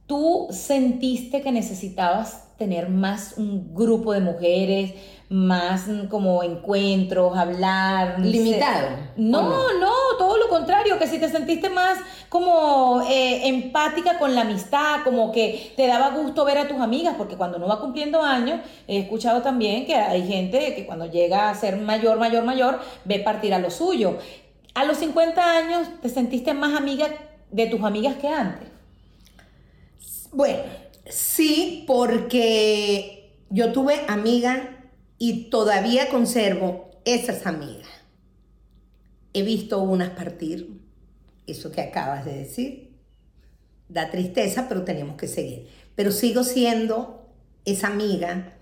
¿Tú 0.06 0.48
sentiste 0.52 1.42
que 1.42 1.52
necesitabas 1.52 2.44
tener 2.58 2.90
más 2.90 3.36
un 3.38 3.74
grupo 3.74 4.14
de 4.14 4.20
mujeres, 4.20 4.94
más 5.30 5.86
como 6.10 6.44
encuentros, 6.44 7.36
hablar. 7.36 8.20
Limitado. 8.20 8.90
No, 9.18 9.80
no, 9.80 9.92
todo 10.18 10.38
lo 10.38 10.48
contrario, 10.48 10.83
que 11.04 11.10
si 11.10 11.20
te 11.20 11.30
sentiste 11.30 11.70
más 11.70 12.00
como 12.30 13.02
eh, 13.10 13.48
empática 13.48 14.18
con 14.18 14.34
la 14.34 14.42
amistad, 14.42 15.04
como 15.04 15.32
que 15.32 15.74
te 15.76 15.86
daba 15.86 16.12
gusto 16.12 16.46
ver 16.46 16.58
a 16.58 16.68
tus 16.68 16.80
amigas, 16.80 17.16
porque 17.18 17.36
cuando 17.36 17.58
uno 17.58 17.68
va 17.68 17.80
cumpliendo 17.80 18.22
años, 18.22 18.62
he 18.88 19.00
escuchado 19.00 19.42
también 19.42 19.86
que 19.86 19.96
hay 19.96 20.26
gente 20.26 20.74
que 20.76 20.86
cuando 20.86 21.06
llega 21.06 21.50
a 21.50 21.56
ser 21.56 21.78
mayor, 21.78 22.18
mayor, 22.18 22.44
mayor, 22.44 22.80
ve 23.06 23.20
partir 23.20 23.54
a 23.54 23.60
lo 23.60 23.70
suyo. 23.70 24.18
A 24.74 24.86
los 24.86 24.98
50 24.98 25.58
años, 25.58 25.88
¿te 26.02 26.10
sentiste 26.10 26.54
más 26.54 26.76
amiga 26.76 27.08
de 27.52 27.68
tus 27.68 27.84
amigas 27.84 28.16
que 28.16 28.28
antes? 28.28 28.70
Bueno, 30.32 30.64
sí, 31.08 31.84
porque 31.86 33.38
yo 33.50 33.72
tuve 33.72 34.02
amigas 34.08 34.62
y 35.20 35.50
todavía 35.50 36.10
conservo 36.10 36.90
esas 37.06 37.46
amigas. 37.46 37.88
He 39.34 39.44
visto 39.44 39.82
unas 39.82 40.12
partir, 40.12 40.83
eso 41.48 41.72
que 41.72 41.82
acabas 41.82 42.26
de 42.26 42.34
decir. 42.34 42.94
Da 43.90 44.10
tristeza, 44.10 44.68
pero 44.68 44.84
tenemos 44.84 45.18
que 45.18 45.28
seguir. 45.28 45.68
Pero 45.96 46.12
sigo 46.12 46.44
siendo 46.44 47.30
esa 47.66 47.88
amiga 47.88 48.58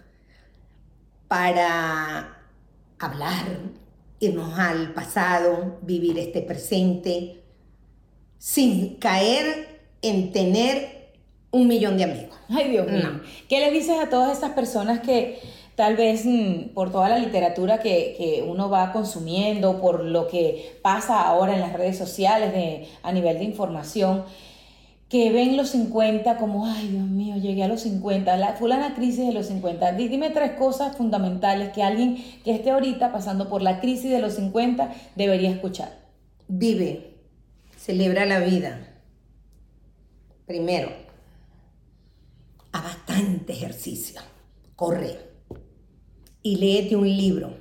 para 1.27 2.37
hablar, 2.99 3.59
irnos 4.19 4.57
al 4.59 4.93
pasado, 4.93 5.79
vivir 5.81 6.19
este 6.19 6.41
presente, 6.41 7.43
sin 8.37 8.95
caer 8.95 9.79
en 10.01 10.31
tener 10.31 11.13
un 11.51 11.67
millón 11.67 11.97
de 11.97 12.03
amigos. 12.03 12.37
Ay, 12.49 12.71
Dios 12.71 12.89
mío. 12.89 13.21
¿Qué 13.47 13.59
le 13.59 13.71
dices 13.71 13.99
a 13.99 14.09
todas 14.09 14.37
esas 14.37 14.51
personas 14.51 15.01
que 15.01 15.39
tal 15.81 15.95
vez 15.95 16.27
mm, 16.27 16.75
por 16.75 16.91
toda 16.91 17.09
la 17.09 17.17
literatura 17.17 17.79
que, 17.79 18.45
uno 18.47 18.69
va 18.69 18.91
consumiendo, 18.91 19.81
por 19.81 20.03
lo 20.03 20.27
que 20.27 20.77
pasa 20.83 21.23
ahora 21.23 21.55
en 21.55 21.59
las 21.59 21.73
redes 21.73 21.97
sociales 21.97 22.53
de, 22.53 22.87
a 23.01 23.11
nivel 23.11 23.39
de 23.39 23.45
información, 23.45 24.23
que 25.09 25.31
ven 25.31 25.57
los 25.57 25.69
50 25.69 26.37
como, 26.37 26.67
ay 26.67 26.89
Dios 26.89 27.07
mío, 27.07 27.35
llegué 27.37 27.63
a 27.63 27.67
los 27.67 27.81
50, 27.81 28.37
la 28.37 28.53
fulana 28.53 28.93
crisis 28.93 29.25
de 29.25 29.33
los 29.33 29.47
50. 29.47 29.93
Dime 29.93 30.29
tres 30.29 30.51
cosas 30.51 30.95
fundamentales 30.95 31.73
que 31.73 31.81
alguien 31.81 32.23
que 32.43 32.53
esté 32.53 32.69
ahorita 32.69 33.11
pasando 33.11 33.49
por 33.49 33.63
la 33.63 33.79
crisis 33.79 34.11
de 34.11 34.19
los 34.19 34.35
50 34.35 34.93
debería 35.15 35.49
escuchar. 35.49 35.97
Vive, 36.47 37.15
celebra 37.75 38.27
la 38.27 38.39
vida. 38.39 38.87
Primero, 40.45 40.91
a 42.71 42.81
bastante 42.81 43.53
ejercicio, 43.53 44.21
corre 44.75 45.30
y 46.43 46.55
léete 46.57 46.95
un 46.95 47.07
libro 47.07 47.57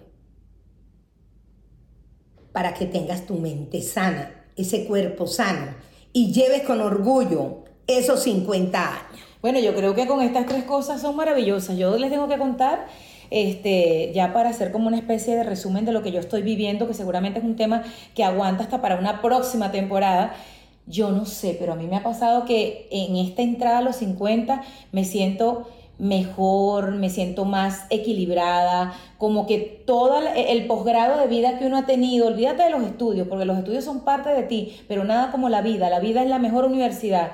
para 2.53 2.75
que 2.75 2.87
tengas 2.87 3.27
tu 3.27 3.35
mente 3.35 3.83
sana, 3.83 4.45
ese 4.57 4.85
cuerpo 4.87 5.27
sano 5.27 5.75
y 6.13 6.33
lleves 6.33 6.63
con 6.63 6.81
orgullo 6.81 7.65
esos 7.87 8.23
50 8.23 8.89
años. 8.89 9.21
Bueno, 9.43 9.59
yo 9.59 9.75
creo 9.75 9.95
que 9.95 10.07
con 10.07 10.21
estas 10.21 10.47
tres 10.47 10.65
cosas 10.65 11.01
son 11.01 11.17
maravillosas. 11.17 11.77
Yo 11.79 11.97
les 11.97 12.11
tengo 12.11 12.29
que 12.29 12.37
contar, 12.37 12.87
este, 13.31 14.13
ya 14.15 14.33
para 14.33 14.51
hacer 14.51 14.71
como 14.71 14.89
una 14.89 14.99
especie 14.99 15.35
de 15.35 15.45
resumen 15.45 15.85
de 15.85 15.93
lo 15.93 16.03
que 16.03 16.13
yo 16.13 16.21
estoy 16.21 16.43
viviendo, 16.43 16.87
que 16.87 16.95
seguramente 16.95 17.39
es 17.39 17.45
un 17.45 17.57
tema 17.57 17.83
que 18.15 18.23
aguanta 18.23 18.65
hasta 18.65 18.83
para 18.83 18.99
una 18.99 19.23
próxima 19.23 19.73
temporada. 19.73 20.35
Yo 20.87 21.11
no 21.11 21.25
sé, 21.25 21.57
pero 21.59 21.73
a 21.73 21.77
mí 21.77 21.87
me 21.87 21.97
ha 21.97 22.03
pasado 22.03 22.45
que 22.45 22.89
en 22.91 23.17
esta 23.17 23.43
entrada 23.43 23.79
a 23.79 23.83
los 23.83 23.97
50 23.97 24.63
me 24.93 25.05
siento 25.05 25.69
mejor, 26.01 26.93
me 26.93 27.11
siento 27.11 27.45
más 27.45 27.85
equilibrada, 27.91 28.95
como 29.19 29.47
que 29.47 29.59
todo 29.87 30.21
el 30.35 30.67
posgrado 30.67 31.21
de 31.21 31.27
vida 31.29 31.59
que 31.59 31.67
uno 31.67 31.77
ha 31.77 31.87
tenido, 31.87 32.27
olvídate 32.27 32.63
de 32.63 32.71
los 32.71 32.83
estudios, 32.83 33.29
porque 33.29 33.45
los 33.45 33.59
estudios 33.59 33.85
son 33.85 34.01
parte 34.01 34.31
de 34.31 34.43
ti, 34.45 34.81
pero 34.89 35.05
nada 35.05 35.31
como 35.31 35.51
la 35.51 35.61
vida, 35.61 35.91
la 35.91 36.01
vida 36.01 36.23
es 36.23 36.29
la 36.29 36.39
mejor 36.39 36.65
universidad. 36.65 37.33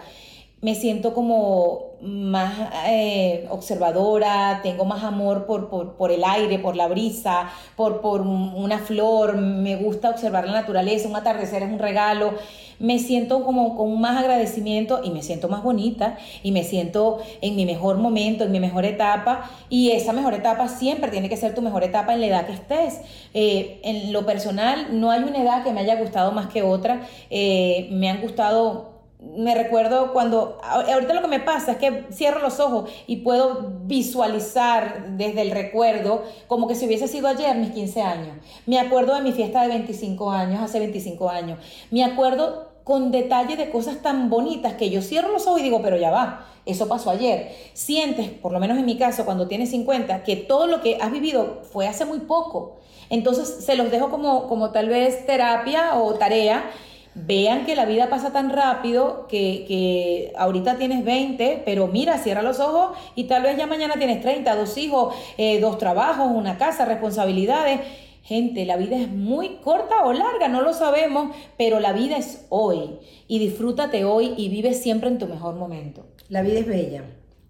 Me 0.63 0.75
siento 0.75 1.15
como 1.15 1.97
más 2.01 2.53
eh, 2.89 3.47
observadora, 3.51 4.61
tengo 4.63 4.85
más 4.85 5.05
amor 5.05 5.47
por, 5.47 5.69
por, 5.97 6.11
el 6.11 6.25
aire, 6.25 6.59
por 6.59 6.75
la 6.75 6.89
brisa, 6.89 7.49
por, 7.77 8.01
por 8.01 8.23
una 8.23 8.79
flor, 8.79 9.37
me 9.37 9.77
gusta 9.77 10.11
observar 10.11 10.47
la 10.47 10.53
naturaleza, 10.53 11.09
un 11.09 11.17
atardecer 11.17 11.63
es 11.63 11.71
un 11.71 11.79
regalo 11.79 12.35
me 12.79 12.99
siento 12.99 13.45
como 13.45 13.77
con 13.77 14.01
más 14.01 14.19
agradecimiento 14.19 15.01
y 15.03 15.11
me 15.11 15.23
siento 15.23 15.49
más 15.49 15.63
bonita 15.63 16.17
y 16.43 16.53
me 16.53 16.65
siento 16.65 17.19
en 17.41 17.57
mi 17.57 17.67
mejor 17.67 17.99
momento, 17.99 18.45
en 18.45 18.53
mi 18.53 18.61
mejor 18.61 18.85
etapa 18.85 19.51
y 19.69 19.91
esa 19.91 20.13
mejor 20.13 20.35
etapa 20.35 20.69
siempre 20.69 21.11
tiene 21.11 21.29
que 21.29 21.37
ser 21.37 21.55
tu 21.55 21.63
mejor 21.63 21.85
etapa 21.85 22.15
en 22.15 22.21
la 22.21 22.27
edad 22.27 22.47
que 22.47 22.53
estés. 22.53 23.01
Eh, 23.35 23.81
en 23.85 24.13
lo 24.13 24.27
personal 24.27 24.89
no 25.01 25.11
hay 25.11 25.23
una 25.23 25.43
edad 25.43 25.65
que 25.65 25.73
me 25.73 25.81
haya 25.81 25.97
gustado 25.97 26.33
más 26.33 26.49
que 26.49 26.63
otra, 26.63 27.03
eh, 27.31 27.89
me 27.91 28.09
han 28.09 28.21
gustado 28.21 28.97
me 29.19 29.55
recuerdo 29.55 30.13
cuando, 30.13 30.59
ahorita 30.63 31.15
lo 31.15 31.23
que 31.23 31.29
me 31.29 31.41
pasa 31.41 31.73
es 31.73 31.79
que 31.79 32.05
cierro 32.13 32.41
los 32.41 32.61
ojos 32.61 32.91
y 33.07 33.17
puedo 33.17 33.73
visualizar 33.85 35.17
desde 35.17 35.43
el 35.43 35.51
recuerdo 35.51 36.23
como 36.47 36.69
que 36.69 36.75
si 36.75 36.87
hubiese 36.87 37.09
sido 37.09 37.27
ayer 37.29 37.57
mis 37.57 37.71
15 37.71 38.03
años. 38.03 38.37
Me 38.67 38.79
acuerdo 38.79 39.15
de 39.15 39.23
mi 39.23 39.33
fiesta 39.33 39.63
de 39.63 39.69
25 39.69 40.31
años, 40.31 40.63
hace 40.63 40.79
25 40.79 41.29
años. 41.31 41.59
Me 41.91 42.05
acuerdo 42.05 42.66
con 42.87 43.11
detalle 43.11 43.57
de 43.57 43.69
cosas 43.69 44.01
tan 44.01 44.31
bonitas 44.31 44.75
que 44.75 44.91
yo 44.91 45.03
cierro 45.03 45.33
los 45.33 45.49
ojos 45.49 45.59
y 45.59 45.65
digo, 45.65 45.83
pero 45.83 45.97
ya 45.97 46.13
va, 46.13 46.47
eso 46.65 46.87
pasó 46.87 47.11
ayer. 47.11 47.51
Sientes, 47.73 48.29
por 48.29 48.53
lo 48.53 48.61
menos 48.61 48.79
en 48.79 48.87
mi 48.87 48.97
caso, 48.97 49.25
cuando 49.25 49.49
tienes 49.49 49.71
50, 49.71 50.23
que 50.23 50.37
todo 50.37 50.69
lo 50.69 50.81
que 50.83 50.97
has 51.01 51.11
vivido 51.11 51.63
fue 51.73 51.89
hace 51.89 52.05
muy 52.05 52.21
poco. 52.21 52.77
Entonces 53.11 53.65
se 53.65 53.75
los 53.75 53.91
dejo 53.91 54.09
como, 54.09 54.47
como 54.47 54.71
tal 54.71 54.89
vez 54.89 55.27
terapia 55.27 55.97
o 55.97 56.15
tarea. 56.15 56.71
Vean 57.17 57.67
que 57.67 57.75
la 57.75 57.87
vida 57.87 58.09
pasa 58.09 58.31
tan 58.31 58.51
rápido 58.51 59.27
que, 59.27 59.65
que 59.67 60.33
ahorita 60.39 60.77
tienes 60.77 61.05
20, 61.05 61.63
pero 61.65 61.89
mira, 61.89 62.19
cierra 62.19 62.43
los 62.43 62.61
ojos 62.61 62.97
y 63.17 63.25
tal 63.25 63.43
vez 63.43 63.57
ya 63.57 63.67
mañana 63.67 63.95
tienes 63.95 64.21
30, 64.21 64.55
dos 64.55 64.79
hijos, 64.79 65.13
eh, 65.39 65.59
dos 65.59 65.79
trabajos, 65.79 66.29
una 66.31 66.57
casa, 66.57 66.85
responsabilidades. 66.85 67.81
Gente, 68.27 68.67
la 68.67 68.77
vida 68.77 68.97
es 68.97 69.09
muy 69.09 69.59
corta 69.59 70.05
o 70.05 70.13
larga, 70.13 70.49
no 70.49 70.61
lo 70.61 70.75
sabemos, 70.75 71.33
pero 71.57 71.79
la 71.79 71.93
vida 71.93 72.17
es 72.17 72.45
hoy. 72.49 72.99
Y 73.29 73.39
disfrútate 73.39 74.05
hoy 74.05 74.35
y 74.37 74.49
vive 74.49 74.75
siempre 74.75 75.09
en 75.09 75.19
tu 75.19 75.29
mejor 75.29 75.55
momento. 75.55 76.09
La 76.29 76.43
vida 76.43 76.59
es 76.59 76.67
bella. 76.67 77.05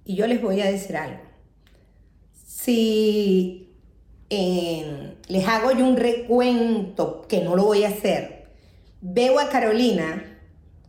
Y 0.04 0.16
yo 0.16 0.26
les 0.26 0.42
voy 0.42 0.60
a 0.60 0.70
decir 0.70 0.98
algo. 0.98 1.22
Si 2.34 3.74
eh, 4.28 5.14
les 5.28 5.48
hago 5.48 5.72
yo 5.72 5.86
un 5.86 5.96
recuento, 5.96 7.22
que 7.26 7.40
no 7.40 7.56
lo 7.56 7.64
voy 7.64 7.84
a 7.84 7.88
hacer, 7.88 8.50
veo 9.00 9.40
a 9.40 9.48
Carolina 9.48 10.42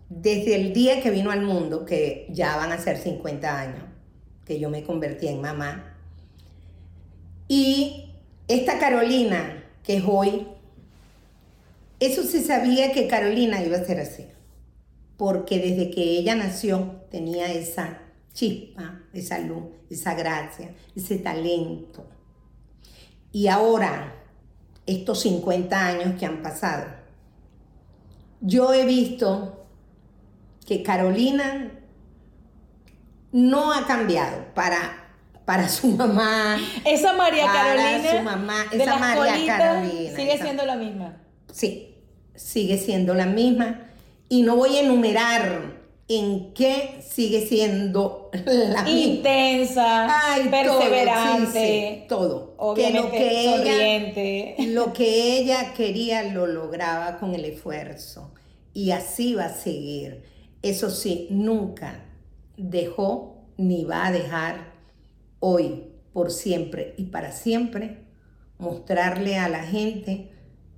desde 0.10 0.56
el 0.56 0.73
día 0.73 1.02
que 1.02 1.12
vino 1.12 1.32
al 1.32 1.43
mundo, 1.43 1.86
que 1.86 2.28
ya 2.30 2.58
van 2.58 2.73
a 2.73 2.78
ser 2.78 2.97
50 2.97 3.58
años, 3.58 3.84
que 4.43 4.60
yo 4.60 4.69
me 4.69 4.84
convertí 4.84 5.30
en 5.30 5.39
mamá. 5.39 5.97
Y 7.47 8.12
esta 8.50 8.80
Carolina, 8.80 9.63
que 9.88 9.97
es 9.97 10.04
hoy, 10.06 10.45
eso 12.00 12.21
se 12.21 12.43
sabía 12.43 12.91
que 12.91 13.08
Carolina 13.08 13.63
iba 13.63 13.78
a 13.78 13.84
ser 13.84 14.00
así 14.00 14.28
porque 15.17 15.60
desde 15.60 15.89
que 15.89 16.19
ella 16.19 16.36
nació 16.36 17.02
tenía 17.10 17.52
esa 17.52 18.02
chispa, 18.34 19.02
esa 19.13 19.39
luz, 19.39 19.63
esa 19.89 20.13
gracia, 20.13 20.76
ese 20.95 21.17
talento. 21.17 22.06
Y 23.32 23.47
ahora, 23.47 24.13
estos 24.86 25.21
50 25.21 25.86
años 25.86 26.19
que 26.19 26.28
han 26.28 26.43
pasado, 26.43 26.86
yo 28.41 28.73
he 28.73 28.86
visto 28.86 29.65
que 30.67 30.84
Carolina 30.84 31.71
no 33.32 33.73
ha 33.73 33.88
cambiado 33.88 34.54
para, 34.54 35.07
para 35.47 35.69
su 35.69 35.88
mamá. 35.88 36.60
Esa 36.83 37.13
María 37.13 37.45
para 37.45 37.73
Carolina. 37.77 38.12
su 38.17 38.21
mamá, 38.21 38.65
de 38.69 38.75
esa 38.83 38.86
las 38.91 38.99
María 38.99 39.31
colitas, 39.33 39.57
Carolina. 39.57 40.15
Sigue 40.17 40.33
esa- 40.33 40.43
siendo 40.43 40.65
la 40.65 40.75
misma. 40.75 41.17
Sí, 41.53 41.95
sigue 42.36 42.77
siendo 42.77 43.13
la 43.13 43.25
misma. 43.27 43.89
Y 44.27 44.41
no 44.41 44.57
voy 44.57 44.75
a 44.75 44.81
enumerar 44.81 45.77
en 46.10 46.53
qué 46.53 46.99
sigue 47.07 47.47
siendo 47.47 48.29
la 48.45 48.83
misma. 48.83 48.89
Intensa, 48.89 50.07
Ay, 50.33 50.49
todo, 50.49 50.79
perseverante. 50.79 51.51
sí, 51.53 51.99
sí, 52.01 52.05
todo. 52.10 52.53
Obviamente, 52.57 53.10
que 53.12 53.15
lo 53.15 53.23
que 53.23 53.55
sonriente. 53.55 54.55
Ella, 54.62 54.71
lo 54.73 54.91
que 54.91 55.38
ella 55.38 55.73
quería 55.73 56.23
lo 56.23 56.45
lograba 56.45 57.19
con 57.19 57.33
el 57.33 57.45
esfuerzo. 57.45 58.33
Y 58.73 58.91
así 58.91 59.33
va 59.33 59.45
a 59.45 59.53
seguir. 59.53 60.23
Eso 60.62 60.89
sí, 60.89 61.27
nunca 61.29 62.03
dejó 62.57 63.38
ni 63.55 63.86
va 63.86 64.07
a 64.07 64.12
dejar 64.12 64.75
hoy, 65.39 65.91
por 66.13 66.32
siempre 66.32 66.93
y 66.97 67.06
para 67.06 67.32
siempre, 67.32 68.06
mostrarle 68.58 69.38
a 69.38 69.50
la 69.50 69.63
gente 69.63 70.32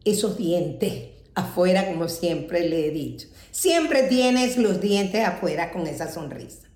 esos 0.05 0.37
dientes 0.37 1.09
afuera, 1.35 1.87
como 1.87 2.07
siempre 2.07 2.67
le 2.67 2.87
he 2.87 2.91
dicho. 2.91 3.27
Siempre 3.51 4.03
tienes 4.03 4.57
los 4.57 4.81
dientes 4.81 5.25
afuera 5.25 5.71
con 5.71 5.87
esa 5.87 6.11
sonrisa. 6.11 6.67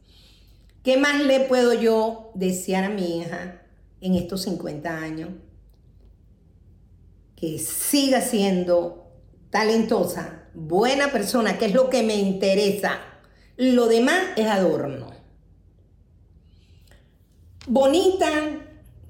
¿Qué 0.84 0.98
más 0.98 1.24
le 1.24 1.42
puedo 1.42 1.74
yo 1.74 2.32
desear 2.36 2.84
a 2.84 2.90
mi 2.90 3.20
hija 3.20 3.62
en 4.02 4.16
estos 4.16 4.44
50 4.44 4.98
años? 4.98 5.30
Que 7.36 7.58
siga 7.60 8.22
siendo 8.22 9.12
talentosa, 9.50 10.50
buena 10.54 11.12
persona, 11.12 11.58
que 11.58 11.66
es 11.66 11.74
lo 11.74 11.90
que 11.90 12.04
me 12.04 12.16
interesa. 12.16 13.00
Lo 13.56 13.88
demás 13.88 14.22
es 14.36 14.48
adorno. 14.48 15.12
Bonita, 17.68 18.28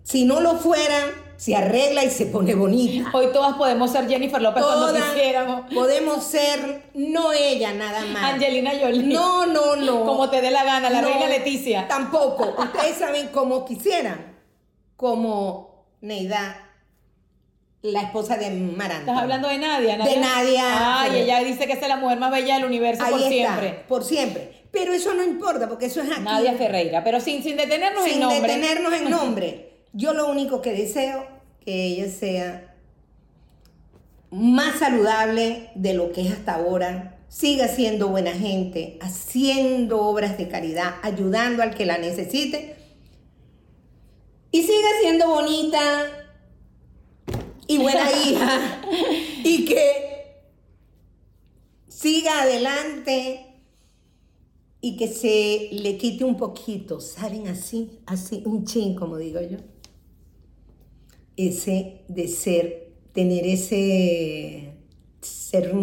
si 0.03 0.25
no 0.25 0.39
lo 0.39 0.55
fuera, 0.55 1.11
se 1.37 1.55
arregla 1.55 2.03
y 2.03 2.09
se 2.09 2.27
pone 2.27 2.53
bonita. 2.55 3.09
Hoy 3.13 3.27
todas 3.33 3.55
podemos 3.55 3.91
ser 3.91 4.07
Jennifer 4.07 4.41
López 4.41 4.63
cuando 4.63 4.87
Todas 4.87 5.03
quisiéramos. 5.13 5.73
podemos 5.73 6.23
ser, 6.23 6.83
no 6.93 7.33
ella 7.33 7.73
nada 7.73 8.05
más. 8.05 8.33
Angelina 8.33 8.71
Jolie. 8.79 9.03
No, 9.13 9.45
no, 9.47 9.75
no. 9.75 10.05
Como 10.05 10.29
te 10.29 10.41
dé 10.41 10.51
la 10.51 10.63
gana, 10.63 10.89
la 10.89 11.01
No, 11.01 11.07
reina 11.07 11.27
Leticia. 11.27 11.87
Tampoco. 11.87 12.55
Ustedes 12.57 12.97
saben 12.97 13.29
como 13.29 13.65
quisieran. 13.65 14.33
Como 14.95 15.85
Neida, 16.01 16.69
la 17.81 18.01
esposa 18.03 18.37
de 18.37 18.51
Maranta. 18.51 18.99
Estás 18.99 19.17
hablando 19.17 19.47
de 19.49 19.57
Nadia, 19.57 19.97
De 19.97 20.17
Nadia. 20.17 21.01
Ay, 21.01 21.21
ella 21.21 21.39
dice 21.39 21.65
que 21.65 21.73
es 21.73 21.87
la 21.87 21.97
mujer 21.97 22.19
más 22.19 22.31
bella 22.31 22.55
del 22.55 22.65
universo 22.65 23.03
Ahí 23.03 23.11
por 23.11 23.19
está, 23.21 23.29
siempre. 23.29 23.85
Por 23.87 24.03
siempre. 24.03 24.52
Pero 24.73 24.91
eso 24.91 25.13
no 25.13 25.23
importa, 25.23 25.69
porque 25.69 25.85
eso 25.85 26.01
es 26.01 26.11
aquí. 26.11 26.21
Nadia 26.21 26.55
Ferreira, 26.55 27.03
pero 27.03 27.21
sin, 27.21 27.43
sin 27.43 27.55
detenernos 27.55 28.05
en 28.05 28.11
sin 28.13 28.19
nombre. 28.19 28.41
detenernos 28.41 28.93
en 28.93 29.09
nombre. 29.09 29.69
Yo 29.93 30.13
lo 30.13 30.27
único 30.27 30.63
que 30.63 30.73
deseo 30.73 31.27
que 31.63 31.85
ella 31.85 32.11
sea 32.11 32.75
más 34.31 34.79
saludable 34.79 35.69
de 35.75 35.93
lo 35.93 36.11
que 36.11 36.21
es 36.21 36.31
hasta 36.31 36.55
ahora, 36.55 37.19
siga 37.29 37.67
siendo 37.67 38.07
buena 38.07 38.31
gente, 38.31 38.97
haciendo 38.99 40.01
obras 40.01 40.39
de 40.39 40.49
caridad, 40.49 40.95
ayudando 41.03 41.61
al 41.61 41.75
que 41.75 41.85
la 41.85 41.99
necesite 41.99 42.75
y 44.51 44.63
siga 44.63 44.87
siendo 45.01 45.27
bonita 45.27 45.79
y 47.67 47.77
buena 47.77 48.11
hija 48.25 48.81
y 49.43 49.65
que 49.65 50.41
siga 51.87 52.41
adelante 52.41 53.52
y 54.85 54.97
que 54.97 55.07
se 55.07 55.69
le 55.71 55.97
quite 55.97 56.25
un 56.25 56.35
poquito, 56.35 56.99
¿saben? 56.99 57.47
Así, 57.47 57.99
así, 58.05 58.43
un 58.45 58.65
chin, 58.65 58.95
como 58.95 59.17
digo 59.17 59.39
yo. 59.39 59.57
Ese 61.37 62.01
de 62.09 62.27
ser, 62.27 62.91
tener 63.13 63.47
ese, 63.47 64.73
ser 65.21 65.73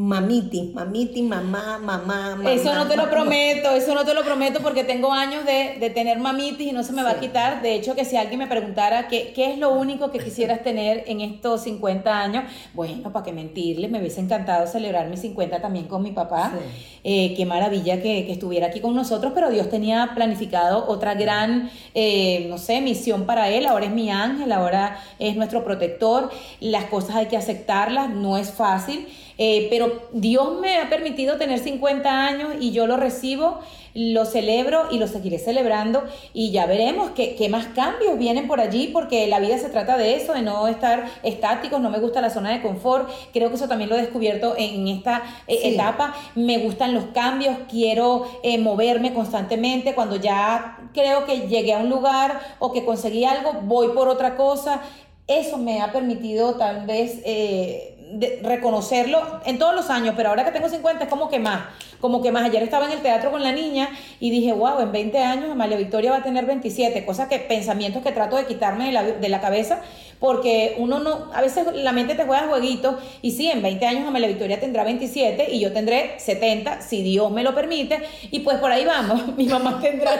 mamiti, 0.00 0.72
mamiti, 0.72 1.20
mamá, 1.20 1.78
mamá, 1.78 2.36
mamá. 2.36 2.50
Eso 2.50 2.74
no 2.74 2.86
te 2.86 2.96
lo 2.96 3.10
prometo, 3.10 3.72
eso 3.72 3.94
no 3.94 4.02
te 4.04 4.14
lo 4.14 4.24
prometo 4.24 4.60
porque 4.60 4.82
tengo 4.82 5.12
años 5.12 5.44
de, 5.44 5.76
de 5.78 5.90
tener 5.90 6.18
mamitis 6.18 6.68
y 6.68 6.72
no 6.72 6.82
se 6.82 6.94
me 6.94 7.02
va 7.02 7.10
a 7.10 7.20
quitar. 7.20 7.60
De 7.60 7.74
hecho, 7.74 7.94
que 7.94 8.06
si 8.06 8.16
alguien 8.16 8.38
me 8.38 8.46
preguntara 8.46 9.08
qué, 9.08 9.32
qué 9.34 9.52
es 9.52 9.58
lo 9.58 9.72
único 9.74 10.10
que 10.10 10.18
quisieras 10.18 10.62
tener 10.62 11.04
en 11.06 11.20
estos 11.20 11.64
50 11.64 12.18
años, 12.18 12.44
bueno, 12.72 13.12
para 13.12 13.26
qué 13.26 13.32
mentirles, 13.32 13.90
me 13.90 13.98
hubiese 13.98 14.20
encantado 14.22 14.66
celebrar 14.66 15.06
mis 15.08 15.20
50 15.20 15.60
también 15.60 15.86
con 15.86 16.02
mi 16.02 16.12
papá. 16.12 16.52
Sí. 16.54 17.00
Eh, 17.04 17.34
qué 17.36 17.44
maravilla 17.44 17.96
que, 18.00 18.24
que 18.24 18.32
estuviera 18.32 18.68
aquí 18.68 18.80
con 18.80 18.94
nosotros, 18.94 19.32
pero 19.34 19.50
Dios 19.50 19.68
tenía 19.68 20.12
planificado 20.14 20.86
otra 20.88 21.14
gran, 21.14 21.70
eh, 21.94 22.46
no 22.48 22.56
sé, 22.56 22.80
misión 22.80 23.26
para 23.26 23.50
él. 23.50 23.66
Ahora 23.66 23.84
es 23.84 23.92
mi 23.92 24.10
ángel, 24.10 24.50
ahora 24.52 24.98
es 25.18 25.36
nuestro 25.36 25.62
protector. 25.62 26.30
Las 26.60 26.86
cosas 26.86 27.16
hay 27.16 27.26
que 27.26 27.36
aceptarlas, 27.36 28.08
no 28.08 28.38
es 28.38 28.50
fácil. 28.50 29.06
Eh, 29.42 29.68
pero 29.70 30.02
Dios 30.12 30.60
me 30.60 30.76
ha 30.76 30.90
permitido 30.90 31.38
tener 31.38 31.58
50 31.60 32.26
años 32.26 32.52
y 32.60 32.72
yo 32.72 32.86
lo 32.86 32.98
recibo, 32.98 33.60
lo 33.94 34.26
celebro 34.26 34.82
y 34.90 34.98
lo 34.98 35.06
seguiré 35.08 35.38
celebrando. 35.38 36.04
Y 36.34 36.50
ya 36.50 36.66
veremos 36.66 37.12
qué, 37.12 37.36
qué 37.36 37.48
más 37.48 37.68
cambios 37.68 38.18
vienen 38.18 38.46
por 38.46 38.60
allí 38.60 38.88
porque 38.88 39.26
la 39.28 39.40
vida 39.40 39.56
se 39.56 39.70
trata 39.70 39.96
de 39.96 40.14
eso, 40.16 40.34
de 40.34 40.42
no 40.42 40.68
estar 40.68 41.06
estáticos, 41.22 41.80
no 41.80 41.88
me 41.88 42.00
gusta 42.00 42.20
la 42.20 42.28
zona 42.28 42.50
de 42.50 42.60
confort, 42.60 43.08
creo 43.32 43.48
que 43.48 43.54
eso 43.54 43.66
también 43.66 43.88
lo 43.88 43.96
he 43.96 44.02
descubierto 44.02 44.54
en 44.58 44.86
esta 44.88 45.22
eh, 45.48 45.58
Sí. 45.62 45.68
etapa, 45.74 46.14
me 46.34 46.58
gustan 46.58 46.92
los 46.92 47.04
cambios, 47.14 47.56
quiero 47.70 48.26
eh, 48.42 48.58
moverme 48.58 49.14
constantemente, 49.14 49.94
cuando 49.94 50.16
ya 50.16 50.90
creo 50.92 51.24
que 51.24 51.48
llegué 51.48 51.72
a 51.72 51.78
un 51.78 51.88
lugar 51.88 52.40
o 52.58 52.72
que 52.72 52.84
conseguí 52.84 53.24
algo, 53.24 53.54
voy 53.62 53.88
por 53.94 54.08
otra 54.08 54.36
cosa, 54.36 54.82
eso 55.26 55.56
me 55.56 55.80
ha 55.80 55.92
permitido 55.92 56.56
tal 56.56 56.84
vez 56.84 57.22
eh, 57.24 57.96
de- 58.12 58.40
reconocerlo 58.42 59.40
en 59.44 59.58
todos 59.58 59.74
los 59.74 59.90
años, 59.90 60.14
pero 60.16 60.30
ahora 60.30 60.44
que 60.44 60.52
tengo 60.52 60.68
50 60.68 61.04
es 61.04 61.10
como 61.10 61.28
que 61.28 61.38
más, 61.38 61.60
como 62.00 62.22
que 62.22 62.32
más. 62.32 62.44
Ayer 62.44 62.62
estaba 62.62 62.86
en 62.86 62.92
el 62.92 63.02
teatro 63.02 63.30
con 63.30 63.42
la 63.42 63.52
niña 63.52 63.88
y 64.20 64.30
dije, 64.30 64.52
wow, 64.52 64.80
en 64.80 64.92
20 64.92 65.18
años 65.18 65.50
Amalia 65.50 65.76
Victoria 65.76 66.10
va 66.10 66.18
a 66.18 66.22
tener 66.22 66.46
27, 66.46 67.04
cosas 67.04 67.28
que, 67.28 67.38
pensamientos 67.38 68.02
que 68.02 68.12
trato 68.12 68.36
de 68.36 68.46
quitarme 68.46 68.86
de 68.86 68.92
la, 68.92 69.02
de 69.02 69.28
la 69.28 69.40
cabeza, 69.40 69.80
porque 70.18 70.74
uno 70.78 70.98
no, 70.98 71.30
a 71.32 71.40
veces 71.40 71.66
la 71.74 71.92
mente 71.92 72.14
te 72.14 72.24
juega 72.24 72.46
jueguitos 72.48 72.96
y 73.22 73.32
sí, 73.32 73.50
en 73.50 73.62
20 73.62 73.86
años 73.86 74.06
Amalia 74.08 74.28
Victoria 74.28 74.60
tendrá 74.60 74.84
27 74.84 75.48
y 75.50 75.60
yo 75.60 75.72
tendré 75.72 76.18
70, 76.18 76.82
si 76.82 77.02
Dios 77.02 77.30
me 77.30 77.42
lo 77.42 77.54
permite, 77.54 78.00
y 78.30 78.40
pues 78.40 78.58
por 78.58 78.70
ahí 78.70 78.84
vamos, 78.84 79.28
mi 79.36 79.46
mamá 79.46 79.78
tendrá... 79.80 80.12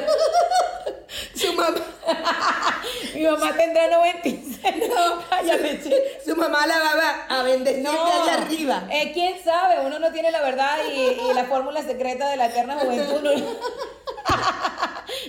Su 1.35 1.53
mamá. 1.55 1.75
Mi 3.15 3.23
mamá 3.25 3.53
tendrá 3.57 3.89
96. 3.89 4.75
No, 4.89 5.23
Cállate, 5.29 5.81
su 6.25 6.37
mamá 6.37 6.67
la 6.67 6.75
va 6.79 7.27
a 7.41 7.43
bendecir 7.43 7.83
No, 7.83 7.91
allá 7.91 8.35
arriba. 8.43 8.85
eh, 8.91 9.11
quién 9.13 9.35
sabe, 9.45 9.85
uno 9.85 9.99
no 9.99 10.11
tiene 10.13 10.31
la 10.31 10.41
verdad 10.43 10.77
y, 10.95 10.99
y 11.31 11.35
la 11.35 11.45
fórmula 11.45 11.70
secreta 11.83 12.29
de 12.29 12.37
la 12.37 12.47
eterna 12.47 12.79
juventud 12.79 13.23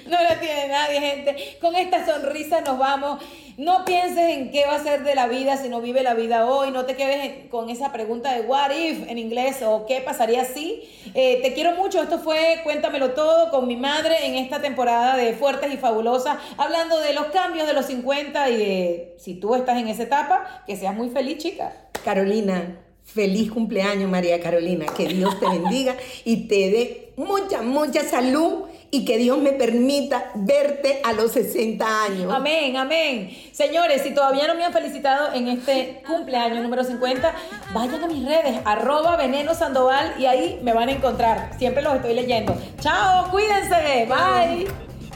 no, 0.07 0.21
la 0.21 0.39
tiene 0.39 0.67
nadie, 0.67 0.99
gente. 0.99 1.57
Con 1.59 1.75
esta 1.75 2.05
sonrisa 2.05 2.61
nos 2.61 2.77
vamos. 2.77 3.21
No 3.57 3.85
pienses 3.85 4.29
en 4.29 4.51
qué 4.51 4.65
va 4.65 4.75
a 4.75 4.83
ser 4.83 5.03
de 5.03 5.13
la 5.13 5.27
vida 5.27 5.57
si 5.57 5.69
no 5.69 5.81
vive 5.81 6.03
la 6.03 6.13
vida 6.13 6.45
hoy. 6.45 6.71
No 6.71 6.85
te 6.85 6.95
quedes 6.95 7.49
con 7.49 7.69
esa 7.69 7.91
pregunta 7.91 8.33
de 8.33 8.41
what 8.41 8.71
if 8.71 9.07
en 9.07 9.17
inglés 9.17 9.61
o 9.63 9.85
qué 9.85 10.01
pasaría 10.01 10.45
si. 10.45 10.83
Eh, 11.13 11.39
te 11.41 11.53
quiero 11.53 11.73
mucho. 11.73 12.01
Esto 12.01 12.19
fue 12.19 12.61
Cuéntamelo 12.63 13.11
todo 13.11 13.51
con 13.51 13.67
mi 13.67 13.75
madre 13.75 14.25
en 14.25 14.35
esta 14.35 14.61
temporada 14.61 15.17
de 15.17 15.33
Fuertes 15.33 15.71
y 15.73 15.77
Fabulosas, 15.77 16.37
hablando 16.57 16.99
de 16.99 17.13
los 17.13 17.25
cambios 17.27 17.67
de 17.67 17.73
los 17.73 17.85
50 17.85 18.49
y 18.49 18.57
de 18.57 19.15
si 19.17 19.35
tú 19.35 19.55
estás 19.55 19.77
en 19.77 19.87
esa 19.87 20.03
etapa, 20.03 20.63
que 20.65 20.75
seas 20.75 20.95
muy 20.95 21.09
feliz, 21.09 21.37
chica. 21.37 21.73
Carolina, 22.03 22.79
feliz 23.03 23.51
cumpleaños, 23.51 24.09
María 24.09 24.39
Carolina. 24.41 24.85
Que 24.95 25.07
Dios 25.07 25.39
te 25.39 25.47
bendiga 25.47 25.95
y 26.25 26.47
te 26.47 26.69
dé 26.69 27.13
mucha, 27.17 27.61
mucha 27.61 28.03
salud 28.03 28.65
y 28.93 29.05
que 29.05 29.17
Dios 29.17 29.37
me 29.37 29.53
permita 29.53 30.31
verte 30.35 30.99
a 31.03 31.13
los 31.13 31.31
60 31.31 32.03
años. 32.03 32.33
Amén, 32.33 32.75
amén. 32.75 33.29
Señores, 33.53 34.01
si 34.01 34.13
todavía 34.13 34.47
no 34.47 34.55
me 34.55 34.65
han 34.65 34.73
felicitado 34.73 35.33
en 35.33 35.47
este 35.47 36.01
cumpleaños 36.05 36.61
número 36.61 36.83
50, 36.83 37.33
vayan 37.73 38.03
a 38.03 38.07
mis 38.07 38.25
redes, 38.25 38.59
arroba 38.65 39.15
veneno 39.15 39.55
sandoval 39.55 40.13
y 40.19 40.25
ahí 40.25 40.59
me 40.61 40.73
van 40.73 40.89
a 40.89 40.91
encontrar. 40.91 41.51
Siempre 41.57 41.81
los 41.81 41.95
estoy 41.95 42.13
leyendo. 42.13 42.55
Chao, 42.81 43.31
cuídense. 43.31 44.07
Bye. 44.09 44.67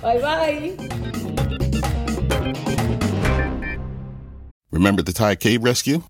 Bye, 0.02 0.21
bye. 0.21 0.76
Remember 4.71 5.04
the 5.04 5.13
Thai 5.13 5.36
cave 5.36 5.63
rescue? 5.63 6.04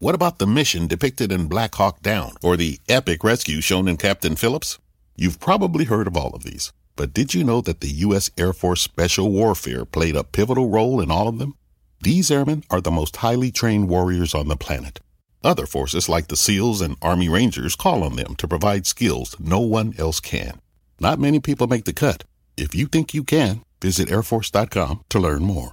What 0.00 0.14
about 0.14 0.38
the 0.38 0.46
mission 0.46 0.86
depicted 0.86 1.32
in 1.32 1.48
Black 1.48 1.74
Hawk 1.74 2.02
Down 2.02 2.34
or 2.40 2.56
the 2.56 2.78
epic 2.88 3.24
rescue 3.24 3.60
shown 3.60 3.88
in 3.88 3.96
Captain 3.96 4.36
Phillips? 4.36 4.78
You've 5.16 5.40
probably 5.40 5.86
heard 5.86 6.06
of 6.06 6.16
all 6.16 6.30
of 6.36 6.44
these, 6.44 6.72
but 6.94 7.12
did 7.12 7.34
you 7.34 7.42
know 7.42 7.60
that 7.62 7.80
the 7.80 7.90
U.S. 8.06 8.30
Air 8.38 8.52
Force 8.52 8.80
Special 8.80 9.28
Warfare 9.32 9.84
played 9.84 10.14
a 10.14 10.22
pivotal 10.22 10.68
role 10.68 11.00
in 11.00 11.10
all 11.10 11.26
of 11.26 11.40
them? 11.40 11.56
These 12.00 12.30
airmen 12.30 12.62
are 12.70 12.80
the 12.80 12.92
most 12.92 13.16
highly 13.16 13.50
trained 13.50 13.88
warriors 13.88 14.36
on 14.36 14.46
the 14.46 14.56
planet. 14.56 15.00
Other 15.42 15.66
forces 15.66 16.08
like 16.08 16.28
the 16.28 16.36
SEALs 16.36 16.80
and 16.80 16.96
Army 17.02 17.28
Rangers 17.28 17.74
call 17.74 18.04
on 18.04 18.14
them 18.14 18.36
to 18.36 18.46
provide 18.46 18.86
skills 18.86 19.34
no 19.40 19.58
one 19.58 19.94
else 19.98 20.20
can. 20.20 20.60
Not 21.00 21.18
many 21.18 21.40
people 21.40 21.66
make 21.66 21.86
the 21.86 21.92
cut. 21.92 22.22
If 22.56 22.72
you 22.72 22.86
think 22.86 23.14
you 23.14 23.24
can, 23.24 23.62
visit 23.82 24.08
airforce.com 24.08 25.06
to 25.08 25.18
learn 25.18 25.42
more. 25.42 25.72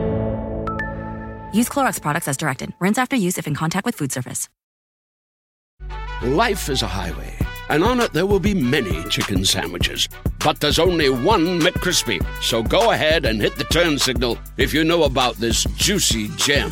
Use 1.53 1.67
Clorox 1.69 2.01
products 2.01 2.27
as 2.27 2.37
directed. 2.37 2.73
Rinse 2.79 2.97
after 2.97 3.15
use 3.15 3.37
if 3.37 3.47
in 3.47 3.55
contact 3.55 3.85
with 3.85 3.95
food 3.95 4.11
surface. 4.11 4.47
Life 6.23 6.69
is 6.69 6.83
a 6.83 6.87
highway, 6.87 7.35
and 7.69 7.83
on 7.83 7.99
it 7.99 8.13
there 8.13 8.27
will 8.27 8.39
be 8.39 8.53
many 8.53 9.03
chicken 9.09 9.43
sandwiches. 9.43 10.07
But 10.43 10.59
there's 10.59 10.77
only 10.77 11.09
one 11.09 11.59
McCrispy. 11.59 12.23
So 12.43 12.61
go 12.61 12.91
ahead 12.91 13.25
and 13.25 13.41
hit 13.41 13.55
the 13.55 13.63
turn 13.65 13.97
signal 13.97 14.37
if 14.57 14.71
you 14.71 14.83
know 14.83 15.03
about 15.03 15.35
this 15.37 15.63
juicy 15.77 16.27
gem 16.37 16.71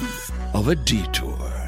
of 0.53 0.67
a 0.67 0.75
detour. 0.75 1.58